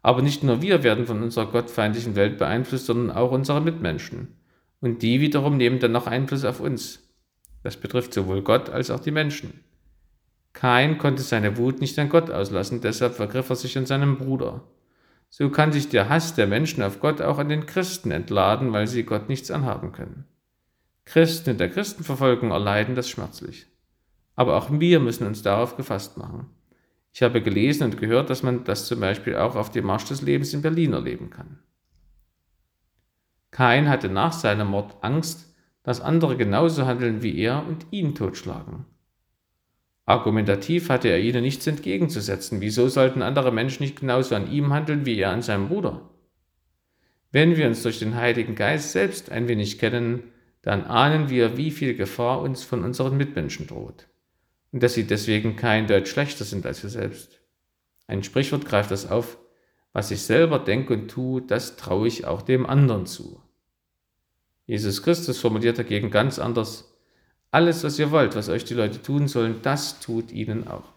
Aber 0.02 0.22
nicht 0.22 0.42
nur 0.42 0.62
wir 0.62 0.82
werden 0.82 1.06
von 1.06 1.22
unserer 1.22 1.46
gottfeindlichen 1.46 2.16
Welt 2.16 2.38
beeinflusst, 2.38 2.86
sondern 2.86 3.16
auch 3.16 3.30
unsere 3.30 3.60
Mitmenschen. 3.60 4.36
Und 4.80 5.02
die 5.02 5.20
wiederum 5.20 5.56
nehmen 5.56 5.78
dann 5.78 5.92
noch 5.92 6.08
Einfluss 6.08 6.44
auf 6.44 6.60
uns. 6.60 7.08
Das 7.62 7.76
betrifft 7.76 8.12
sowohl 8.12 8.42
Gott 8.42 8.68
als 8.68 8.90
auch 8.90 9.00
die 9.00 9.12
Menschen. 9.12 9.60
Kain 10.52 10.98
konnte 10.98 11.22
seine 11.22 11.56
Wut 11.56 11.80
nicht 11.80 11.98
an 11.98 12.08
Gott 12.08 12.30
auslassen, 12.30 12.80
deshalb 12.80 13.14
vergriff 13.14 13.48
er 13.48 13.56
sich 13.56 13.78
an 13.78 13.86
seinem 13.86 14.18
Bruder. 14.18 14.64
So 15.30 15.48
kann 15.48 15.72
sich 15.72 15.88
der 15.88 16.08
Hass 16.08 16.34
der 16.34 16.46
Menschen 16.46 16.82
auf 16.82 17.00
Gott 17.00 17.22
auch 17.22 17.38
an 17.38 17.48
den 17.48 17.64
Christen 17.64 18.10
entladen, 18.10 18.72
weil 18.72 18.86
sie 18.86 19.04
Gott 19.04 19.28
nichts 19.28 19.50
anhaben 19.50 19.92
können. 19.92 20.26
Christen 21.04 21.50
in 21.50 21.58
der 21.58 21.70
Christenverfolgung 21.70 22.50
erleiden 22.50 22.94
das 22.94 23.08
schmerzlich. 23.08 23.66
Aber 24.36 24.56
auch 24.56 24.68
wir 24.70 25.00
müssen 25.00 25.26
uns 25.26 25.42
darauf 25.42 25.76
gefasst 25.76 26.18
machen. 26.18 26.50
Ich 27.12 27.22
habe 27.22 27.42
gelesen 27.42 27.84
und 27.84 27.98
gehört, 27.98 28.30
dass 28.30 28.42
man 28.42 28.64
das 28.64 28.86
zum 28.86 29.00
Beispiel 29.00 29.36
auch 29.36 29.54
auf 29.54 29.70
dem 29.70 29.84
Marsch 29.84 30.06
des 30.06 30.22
Lebens 30.22 30.54
in 30.54 30.62
Berlin 30.62 30.94
erleben 30.94 31.28
kann. 31.28 31.58
Kain 33.50 33.88
hatte 33.90 34.08
nach 34.08 34.32
seinem 34.32 34.68
Mord 34.68 34.96
Angst, 35.02 35.54
dass 35.82 36.00
andere 36.00 36.38
genauso 36.38 36.86
handeln 36.86 37.22
wie 37.22 37.38
er 37.38 37.66
und 37.66 37.86
ihn 37.90 38.14
totschlagen. 38.14 38.86
Argumentativ 40.06 40.88
hatte 40.88 41.08
er 41.08 41.20
ihnen 41.20 41.42
nichts 41.42 41.66
entgegenzusetzen. 41.66 42.60
Wieso 42.62 42.88
sollten 42.88 43.20
andere 43.20 43.52
Menschen 43.52 43.82
nicht 43.82 44.00
genauso 44.00 44.34
an 44.34 44.50
ihm 44.50 44.72
handeln 44.72 45.04
wie 45.04 45.18
er 45.18 45.30
an 45.30 45.42
seinem 45.42 45.68
Bruder? 45.68 46.08
Wenn 47.30 47.56
wir 47.56 47.66
uns 47.66 47.82
durch 47.82 47.98
den 47.98 48.14
Heiligen 48.14 48.54
Geist 48.54 48.92
selbst 48.92 49.30
ein 49.30 49.48
wenig 49.48 49.78
kennen, 49.78 50.24
dann 50.62 50.84
ahnen 50.84 51.28
wir, 51.28 51.56
wie 51.56 51.70
viel 51.70 51.94
Gefahr 51.94 52.40
uns 52.40 52.64
von 52.64 52.84
unseren 52.84 53.16
Mitmenschen 53.16 53.66
droht 53.66 54.08
und 54.72 54.82
dass 54.82 54.94
sie 54.94 55.04
deswegen 55.04 55.56
kein 55.56 55.86
Deut 55.86 56.08
schlechter 56.08 56.44
sind 56.44 56.66
als 56.66 56.82
wir 56.82 56.90
selbst. 56.90 57.40
Ein 58.06 58.24
Sprichwort 58.24 58.64
greift 58.64 58.90
das 58.90 59.08
auf, 59.08 59.38
was 59.92 60.10
ich 60.10 60.22
selber 60.22 60.58
denke 60.58 60.94
und 60.94 61.08
tue, 61.08 61.42
das 61.42 61.76
traue 61.76 62.08
ich 62.08 62.24
auch 62.24 62.42
dem 62.42 62.66
anderen 62.66 63.06
zu. 63.06 63.42
Jesus 64.66 65.02
Christus 65.02 65.38
formuliert 65.38 65.78
dagegen 65.78 66.10
ganz 66.10 66.38
anders, 66.38 66.92
alles, 67.50 67.84
was 67.84 67.98
ihr 67.98 68.10
wollt, 68.10 68.34
was 68.34 68.48
euch 68.48 68.64
die 68.64 68.74
Leute 68.74 69.02
tun 69.02 69.28
sollen, 69.28 69.60
das 69.60 70.00
tut 70.00 70.32
ihnen 70.32 70.66
auch. 70.66 70.90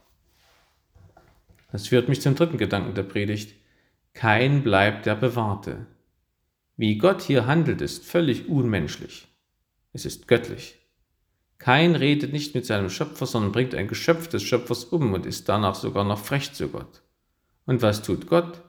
Das 1.71 1.89
führt 1.89 2.07
mich 2.07 2.21
zum 2.21 2.35
dritten 2.35 2.57
Gedanken 2.57 2.93
der 2.95 3.03
Predigt. 3.03 3.53
Kein 4.13 4.63
bleibt 4.63 5.05
der 5.05 5.15
Bewahrte. 5.15 5.85
Wie 6.77 6.97
Gott 6.97 7.21
hier 7.21 7.45
handelt, 7.47 7.81
ist 7.81 8.05
völlig 8.05 8.47
unmenschlich. 8.47 9.27
Es 9.91 10.05
ist 10.05 10.29
göttlich. 10.29 10.79
Kein 11.57 11.95
redet 11.95 12.33
nicht 12.33 12.53
mit 12.53 12.65
seinem 12.65 12.89
Schöpfer, 12.89 13.25
sondern 13.25 13.51
bringt 13.51 13.75
ein 13.75 13.87
Geschöpf 13.87 14.27
des 14.27 14.43
Schöpfers 14.43 14.83
um 14.83 15.13
und 15.13 15.25
ist 15.25 15.47
danach 15.47 15.75
sogar 15.75 16.03
noch 16.03 16.19
frech 16.19 16.53
zu 16.53 16.67
Gott. 16.67 17.01
Und 17.65 17.81
was 17.81 18.01
tut 18.01 18.27
Gott? 18.27 18.61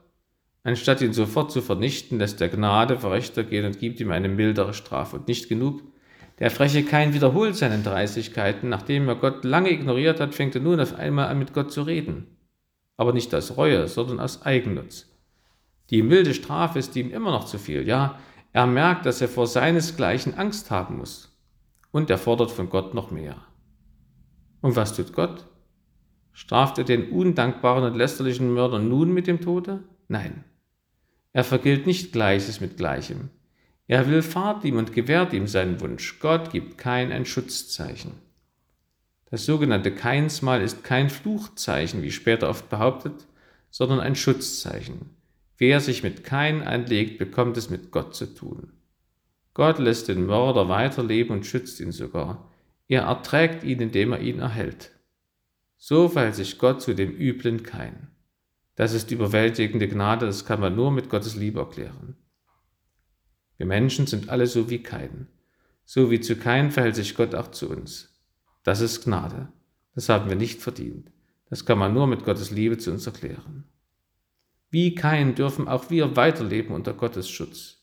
Anstatt 0.63 1.01
ihn 1.01 1.13
sofort 1.13 1.53
zu 1.53 1.63
vernichten, 1.63 2.19
lässt 2.19 2.41
er 2.41 2.49
Gnade 2.49 2.99
vor 2.99 3.13
Rechter 3.13 3.45
gehen 3.45 3.67
und 3.67 3.79
gibt 3.79 4.01
ihm 4.01 4.11
eine 4.11 4.29
mildere 4.29 4.75
Strafe. 4.75 5.17
Und 5.17 5.29
nicht 5.29 5.49
genug, 5.49 5.83
der 6.39 6.51
freche 6.51 6.85
Kain 6.85 7.13
wiederholt 7.13 7.57
seine 7.57 7.83
Dreistigkeiten. 7.83 8.69
Nachdem 8.69 9.09
er 9.09 9.17
Gott 9.17 9.45
lange 9.45 9.71
ignoriert 9.71 10.21
hat, 10.21 10.35
fängt 10.35 10.55
er 10.55 10.61
nun 10.61 10.81
auf 10.81 10.95
einmal 10.95 11.29
an, 11.29 11.39
mit 11.39 11.53
Gott 11.53 11.73
zu 11.73 11.83
reden. 11.83 12.37
Aber 12.97 13.13
nicht 13.13 13.35
aus 13.35 13.57
Reue, 13.57 13.89
sondern 13.89 14.21
aus 14.21 14.43
Eigennutz. 14.43 15.07
Die 15.91 16.03
milde 16.03 16.35
Strafe 16.35 16.79
ist 16.79 16.97
ihm 16.97 17.11
immer 17.11 17.31
noch 17.31 17.45
zu 17.45 17.59
viel. 17.59 17.87
Ja, 17.87 18.19
er 18.53 18.67
merkt, 18.67 19.07
dass 19.07 19.21
er 19.21 19.29
vor 19.29 19.47
seinesgleichen 19.47 20.35
Angst 20.35 20.71
haben 20.71 20.97
muss 20.97 21.36
und 21.97 22.11
er 22.11 22.19
fordert 22.19 22.51
von 22.51 22.69
Gott 22.69 22.93
noch 22.93 23.11
mehr. 23.11 23.37
Und 24.61 24.77
was 24.77 24.95
tut 24.95 25.15
Gott? 25.15 25.47
Straft 26.35 26.77
er 26.77 26.85
den 26.85 27.09
undankbaren 27.09 27.85
und 27.85 27.97
lästerlichen 27.97 28.53
Mörder 28.53 28.79
nun 28.79 29.15
mit 29.15 29.27
dem 29.27 29.41
Tode? 29.41 29.83
Nein. 30.07 30.45
Er 31.33 31.43
vergilt 31.43 31.87
nicht 31.87 32.13
Gleiches 32.13 32.61
mit 32.61 32.77
Gleichem. 32.77 33.31
Er 33.87 34.11
will 34.11 34.21
fahrt 34.21 34.63
ihm 34.65 34.77
und 34.77 34.93
gewährt 34.93 35.33
ihm 35.33 35.47
seinen 35.47 35.81
Wunsch. 35.81 36.19
Gott 36.21 36.51
gibt 36.51 36.77
kein 36.77 37.13
ein 37.13 37.25
Schutzzeichen. 37.25 38.13
Das 39.31 39.47
sogenannte 39.47 39.91
Keinsmal 39.91 40.61
ist 40.61 40.85
kein 40.85 41.09
Fluchzeichen, 41.09 42.03
wie 42.03 42.13
später 42.13 42.51
oft 42.51 42.69
behauptet, 42.69 43.27
sondern 43.71 44.01
ein 44.01 44.17
Schutzzeichen. 44.17 45.17
Wer 45.57 45.81
sich 45.81 46.03
mit 46.03 46.25
Kein 46.25 46.63
anlegt, 46.63 47.17
bekommt 47.17 47.57
es 47.57 47.71
mit 47.71 47.91
Gott 47.91 48.15
zu 48.15 48.27
tun. 48.27 48.75
Gott 49.57 49.79
lässt 49.79 50.09
den 50.09 50.27
Mörder 50.27 50.69
weiterleben 50.69 51.35
und 51.35 51.47
schützt 51.47 51.81
ihn 51.81 51.91
sogar. 51.91 52.53
Er 52.89 53.05
erträgt 53.05 53.65
ihn, 53.65 53.81
indem 53.81 54.13
er 54.13 54.21
ihn 54.21 54.39
erhält. 54.39 54.91
So 55.79 56.11
verhält 56.11 56.35
sich 56.35 56.59
Gott 56.59 56.83
zu 56.83 56.95
dem 56.95 57.11
üblen 57.11 57.63
Kein. 57.63 58.09
Das 58.75 58.93
ist 58.93 59.11
überwältigende 59.11 59.89
Gnade, 59.89 60.27
das 60.27 60.45
kann 60.45 60.61
man 60.61 60.77
nur 60.77 60.91
mit 60.91 61.09
Gottes 61.09 61.37
Liebe 61.37 61.61
erklären. 61.61 62.19
Wir 63.57 63.65
Menschen 63.65 64.07
sind 64.07 64.29
alle 64.29 64.47
so 64.47 64.69
wie 64.69 64.83
Kein. 64.83 65.27
So 65.87 66.11
wie 66.11 66.21
zu 66.21 66.37
Kein 66.37 66.71
verhält 66.71 66.97
sich 66.97 67.15
Gott 67.15 67.35
auch 67.35 67.51
zu 67.51 67.71
uns. 67.71 68.15
Das 68.63 68.83
ist 68.83 69.05
Gnade. 69.05 69.49
Das 69.95 70.11
haben 70.11 70.29
wir 70.29 70.37
nicht 70.37 70.61
verdient. 70.61 71.11
Das 71.49 71.65
kann 71.65 71.79
man 71.79 71.95
nur 71.95 72.07
mit 72.07 72.27
Gottes 72.27 72.51
Liebe 72.51 72.77
zu 72.77 72.91
uns 72.91 73.07
erklären. 73.07 73.65
Wie 74.69 74.95
Kein 74.95 75.35
dürfen 75.35 75.67
auch 75.67 75.89
wir 75.89 76.15
weiterleben 76.15 76.75
unter 76.75 76.93
Gottes 76.93 77.31
Schutz. 77.31 77.76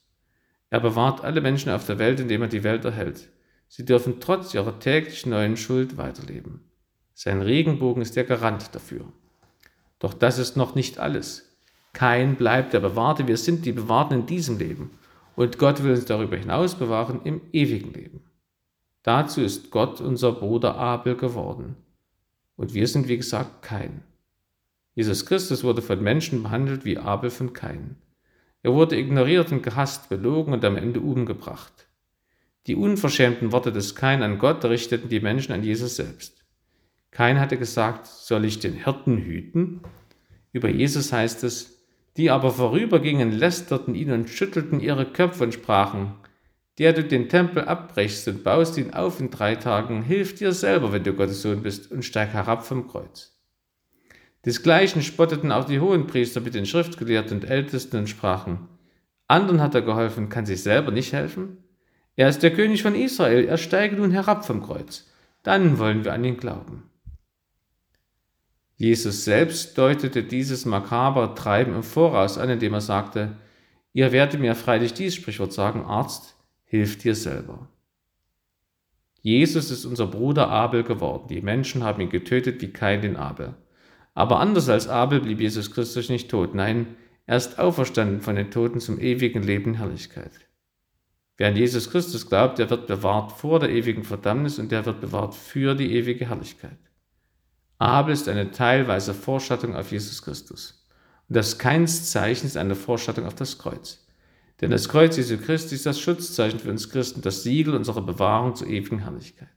Er 0.73 0.79
bewahrt 0.79 1.23
alle 1.23 1.39
Menschen 1.39 1.71
auf 1.71 1.85
der 1.85 1.99
Welt, 1.99 2.19
indem 2.19 2.41
er 2.41 2.47
die 2.47 2.63
Welt 2.63 2.83
erhält. 2.83 3.29
Sie 3.67 3.85
dürfen 3.85 4.19
trotz 4.19 4.55
ihrer 4.55 4.79
täglich 4.79 5.23
neuen 5.27 5.55
Schuld 5.55 5.97
weiterleben. 5.97 6.61
Sein 7.13 7.43
Regenbogen 7.43 8.01
ist 8.01 8.15
der 8.15 8.23
Garant 8.23 8.73
dafür. 8.73 9.05
Doch 9.99 10.15
das 10.15 10.39
ist 10.39 10.57
noch 10.57 10.73
nicht 10.73 10.97
alles. 10.97 11.55
Kein 11.93 12.37
bleibt 12.37 12.73
der 12.73 12.79
Bewahrte, 12.79 13.27
wir 13.27 13.37
sind 13.37 13.67
die 13.67 13.71
Bewahrten 13.71 14.21
in 14.21 14.25
diesem 14.25 14.57
Leben. 14.57 14.89
Und 15.35 15.59
Gott 15.59 15.83
will 15.83 15.91
uns 15.91 16.05
darüber 16.05 16.37
hinaus 16.37 16.73
bewahren 16.73 17.21
im 17.23 17.41
ewigen 17.51 17.93
Leben. 17.93 18.21
Dazu 19.03 19.41
ist 19.41 19.69
Gott 19.69 20.01
unser 20.01 20.31
Bruder 20.31 20.73
Abel 20.73 21.15
geworden. 21.15 21.75
Und 22.55 22.73
wir 22.73 22.87
sind, 22.87 23.07
wie 23.07 23.17
gesagt, 23.17 23.61
kein. 23.61 24.01
Jesus 24.95 25.27
Christus 25.27 25.63
wurde 25.63 25.83
von 25.83 26.01
Menschen 26.01 26.41
behandelt 26.41 26.83
wie 26.83 26.97
Abel 26.97 27.29
von 27.29 27.53
Kain. 27.53 27.97
Er 28.63 28.73
wurde 28.73 28.97
ignoriert 28.97 29.51
und 29.51 29.61
gehasst, 29.61 30.09
belogen 30.09 30.53
und 30.53 30.63
am 30.65 30.77
Ende 30.77 31.01
umgebracht. 31.01 31.87
Die 32.65 32.75
unverschämten 32.75 33.51
Worte 33.51 33.73
des 33.73 33.93
Kain 33.93 34.23
an 34.23 34.39
Gott 34.39 34.63
richteten 34.63 35.09
die 35.09 35.19
Menschen 35.19 35.51
an 35.51 35.63
Jesus 35.63 35.97
selbst. 35.97 36.45
Kain 37.11 37.39
hatte 37.39 37.57
gesagt, 37.57 38.07
soll 38.07 38.45
ich 38.45 38.59
den 38.59 38.73
Hirten 38.73 39.17
hüten? 39.17 39.81
Über 40.53 40.69
Jesus 40.69 41.11
heißt 41.11 41.43
es, 41.43 41.83
die 42.15 42.31
aber 42.31 42.51
vorübergingen, 42.51 43.31
lästerten 43.31 43.95
ihn 43.95 44.11
und 44.11 44.29
schüttelten 44.29 44.79
ihre 44.79 45.05
Köpfe 45.05 45.43
und 45.43 45.53
sprachen, 45.53 46.13
der 46.77 46.93
du 46.93 47.03
den 47.03 47.27
Tempel 47.27 47.65
abbrechst 47.65 48.27
und 48.29 48.43
baust 48.43 48.77
ihn 48.77 48.93
auf 48.93 49.19
in 49.19 49.29
drei 49.29 49.55
Tagen, 49.55 50.03
hilf 50.03 50.35
dir 50.35 50.53
selber, 50.53 50.91
wenn 50.91 51.03
du 51.03 51.13
Gottes 51.13 51.41
Sohn 51.41 51.63
bist, 51.63 51.91
und 51.91 52.03
steig 52.05 52.29
herab 52.33 52.65
vom 52.65 52.87
Kreuz. 52.87 53.32
Desgleichen 54.45 55.01
spotteten 55.01 55.51
auch 55.51 55.65
die 55.65 55.79
Hohenpriester 55.79 56.41
mit 56.41 56.53
den 56.53 56.65
Schriftgelehrten 56.65 57.37
und 57.37 57.49
Ältesten 57.49 57.97
und 57.97 58.09
sprachen, 58.09 58.67
anderen 59.27 59.61
hat 59.61 59.73
er 59.73 59.81
geholfen, 59.81 60.29
kann 60.29 60.45
sich 60.45 60.61
selber 60.61 60.91
nicht 60.91 61.13
helfen? 61.13 61.57
Er 62.15 62.29
ist 62.29 62.43
der 62.43 62.53
König 62.53 62.83
von 62.83 62.93
Israel, 62.93 63.45
er 63.45 63.57
steige 63.57 63.95
nun 63.95 64.11
herab 64.11 64.45
vom 64.45 64.61
Kreuz. 64.61 65.09
Dann 65.41 65.79
wollen 65.79 66.03
wir 66.05 66.13
an 66.13 66.23
ihn 66.23 66.37
glauben. 66.37 66.83
Jesus 68.75 69.23
selbst 69.23 69.77
deutete 69.77 70.23
dieses 70.23 70.65
makabre 70.65 71.35
Treiben 71.35 71.73
im 71.73 71.83
Voraus 71.83 72.37
an, 72.37 72.49
indem 72.49 72.73
er 72.73 72.81
sagte, 72.81 73.37
ihr 73.93 74.11
werdet 74.11 74.39
mir 74.39 74.55
freilich 74.55 74.93
dies 74.93 75.15
Sprichwort 75.15 75.53
sagen, 75.53 75.85
Arzt, 75.85 76.35
hilf 76.65 76.97
dir 76.97 77.15
selber. 77.15 77.69
Jesus 79.21 79.71
ist 79.71 79.85
unser 79.85 80.07
Bruder 80.07 80.49
Abel 80.49 80.83
geworden. 80.83 81.27
Die 81.29 81.41
Menschen 81.41 81.83
haben 81.83 82.01
ihn 82.01 82.09
getötet 82.09 82.61
wie 82.61 82.73
kein 82.73 83.01
den 83.01 83.15
Abel. 83.15 83.53
Aber 84.13 84.39
anders 84.39 84.69
als 84.69 84.87
Abel 84.87 85.21
blieb 85.21 85.39
Jesus 85.39 85.71
Christus 85.71 86.09
nicht 86.09 86.29
tot. 86.29 86.53
Nein, 86.53 86.95
er 87.25 87.37
ist 87.37 87.57
auferstanden 87.59 88.21
von 88.21 88.35
den 88.35 88.51
Toten 88.51 88.79
zum 88.79 88.99
ewigen 88.99 89.43
Leben 89.43 89.71
in 89.71 89.77
Herrlichkeit. 89.77 90.31
Wer 91.37 91.47
an 91.47 91.55
Jesus 91.55 91.89
Christus 91.89 92.27
glaubt, 92.27 92.59
der 92.59 92.69
wird 92.69 92.85
bewahrt 92.85 93.31
vor 93.31 93.59
der 93.59 93.69
ewigen 93.69 94.03
Verdammnis 94.03 94.59
und 94.59 94.71
der 94.71 94.85
wird 94.85 95.01
bewahrt 95.01 95.33
für 95.33 95.73
die 95.73 95.93
ewige 95.93 96.29
Herrlichkeit. 96.29 96.77
Abel 97.79 98.13
ist 98.13 98.29
eine 98.29 98.51
teilweise 98.51 99.13
Vorschattung 99.13 99.75
auf 99.75 99.91
Jesus 99.91 100.21
Christus. 100.21 100.87
Und 101.27 101.35
das 101.35 101.57
Keinszeichen 101.57 102.45
ist 102.45 102.57
eine 102.57 102.75
Vorschattung 102.75 103.25
auf 103.25 103.35
das 103.35 103.57
Kreuz. 103.57 104.05
Denn 104.61 104.69
das 104.69 104.87
Kreuz 104.87 105.17
Jesu 105.17 105.37
Christi 105.37 105.75
ist 105.75 105.85
das 105.85 105.99
Schutzzeichen 105.99 106.59
für 106.59 106.69
uns 106.69 106.89
Christen, 106.89 107.21
das 107.21 107.43
Siegel 107.43 107.73
unserer 107.73 108.01
Bewahrung 108.01 108.55
zur 108.55 108.67
ewigen 108.67 108.99
Herrlichkeit. 108.99 109.49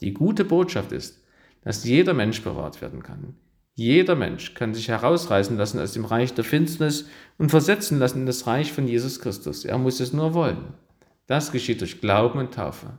Die 0.00 0.14
gute 0.14 0.44
Botschaft 0.44 0.92
ist, 0.92 1.20
dass 1.62 1.84
jeder 1.84 2.14
Mensch 2.14 2.42
bewahrt 2.42 2.80
werden 2.80 3.02
kann. 3.02 3.34
Jeder 3.74 4.14
Mensch 4.14 4.54
kann 4.54 4.74
sich 4.74 4.88
herausreißen 4.88 5.56
lassen 5.56 5.80
aus 5.80 5.92
dem 5.92 6.04
Reich 6.04 6.34
der 6.34 6.44
Finsternis 6.44 7.08
und 7.38 7.50
versetzen 7.50 7.98
lassen 7.98 8.20
in 8.20 8.26
das 8.26 8.46
Reich 8.46 8.72
von 8.72 8.86
Jesus 8.86 9.20
Christus. 9.20 9.64
Er 9.64 9.78
muss 9.78 10.00
es 10.00 10.12
nur 10.12 10.34
wollen. 10.34 10.74
Das 11.26 11.52
geschieht 11.52 11.80
durch 11.80 12.00
Glauben 12.00 12.38
und 12.38 12.52
Taufe. 12.52 12.98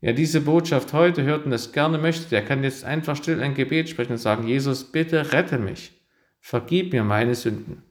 Wer 0.00 0.12
diese 0.12 0.42
Botschaft 0.42 0.92
heute 0.92 1.22
hört 1.22 1.46
und 1.46 1.50
das 1.50 1.72
gerne 1.72 1.98
möchte, 1.98 2.28
der 2.28 2.44
kann 2.44 2.62
jetzt 2.62 2.84
einfach 2.84 3.16
still 3.16 3.40
ein 3.40 3.54
Gebet 3.54 3.88
sprechen 3.88 4.12
und 4.12 4.18
sagen, 4.18 4.46
Jesus, 4.46 4.84
bitte 4.84 5.32
rette 5.32 5.58
mich, 5.58 5.92
vergib 6.40 6.92
mir 6.92 7.04
meine 7.04 7.34
Sünden. 7.34 7.82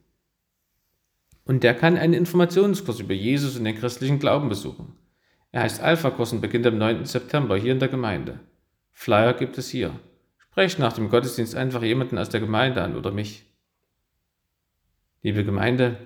Und 1.44 1.62
der 1.62 1.74
kann 1.74 1.98
einen 1.98 2.14
Informationskurs 2.14 3.00
über 3.00 3.14
Jesus 3.14 3.58
und 3.58 3.64
den 3.64 3.76
christlichen 3.76 4.18
Glauben 4.18 4.48
besuchen. 4.48 4.94
Er 5.50 5.62
heißt 5.62 5.82
Alpha-Kurs 5.82 6.32
und 6.32 6.40
beginnt 6.40 6.66
am 6.66 6.78
9. 6.78 7.04
September 7.04 7.56
hier 7.56 7.72
in 7.72 7.80
der 7.80 7.88
Gemeinde. 7.88 8.40
Flyer 8.94 9.34
gibt 9.34 9.58
es 9.58 9.68
hier. 9.68 10.00
Sprecht 10.38 10.78
nach 10.78 10.94
dem 10.94 11.10
Gottesdienst 11.10 11.54
einfach 11.54 11.82
jemanden 11.82 12.16
aus 12.16 12.30
der 12.30 12.40
Gemeinde 12.40 12.80
an 12.82 12.96
oder 12.96 13.10
mich. 13.10 13.44
Liebe 15.22 15.44
Gemeinde, 15.44 15.98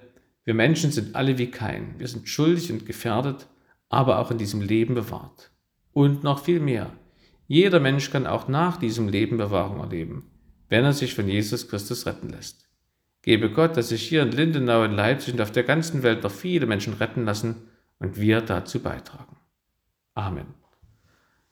wir 0.44 0.54
Menschen 0.54 0.90
sind 0.90 1.14
alle 1.14 1.38
wie 1.38 1.50
kein. 1.50 1.98
Wir 1.98 2.08
sind 2.08 2.28
schuldig 2.28 2.72
und 2.72 2.86
gefährdet, 2.86 3.46
aber 3.90 4.18
auch 4.18 4.30
in 4.30 4.38
diesem 4.38 4.62
Leben 4.62 4.94
bewahrt. 4.94 5.50
Und 5.92 6.24
noch 6.24 6.42
viel 6.42 6.60
mehr. 6.60 6.90
Jeder 7.46 7.80
Mensch 7.80 8.10
kann 8.10 8.26
auch 8.26 8.48
nach 8.48 8.78
diesem 8.78 9.08
Leben 9.08 9.36
Bewahrung 9.36 9.80
erleben, 9.80 10.30
wenn 10.68 10.84
er 10.84 10.92
sich 10.92 11.14
von 11.14 11.28
Jesus 11.28 11.68
Christus 11.68 12.06
retten 12.06 12.30
lässt. 12.30 12.68
Gebe 13.22 13.50
Gott, 13.50 13.76
dass 13.76 13.90
sich 13.90 14.08
hier 14.08 14.22
in 14.22 14.32
Lindenau, 14.32 14.84
in 14.84 14.92
Leipzig 14.92 15.34
und 15.34 15.40
auf 15.40 15.52
der 15.52 15.64
ganzen 15.64 16.02
Welt 16.02 16.22
noch 16.22 16.30
viele 16.30 16.66
Menschen 16.66 16.94
retten 16.94 17.24
lassen 17.24 17.68
und 17.98 18.18
wir 18.18 18.40
dazu 18.40 18.80
beitragen. 18.80 19.36
Amen. 20.14 20.57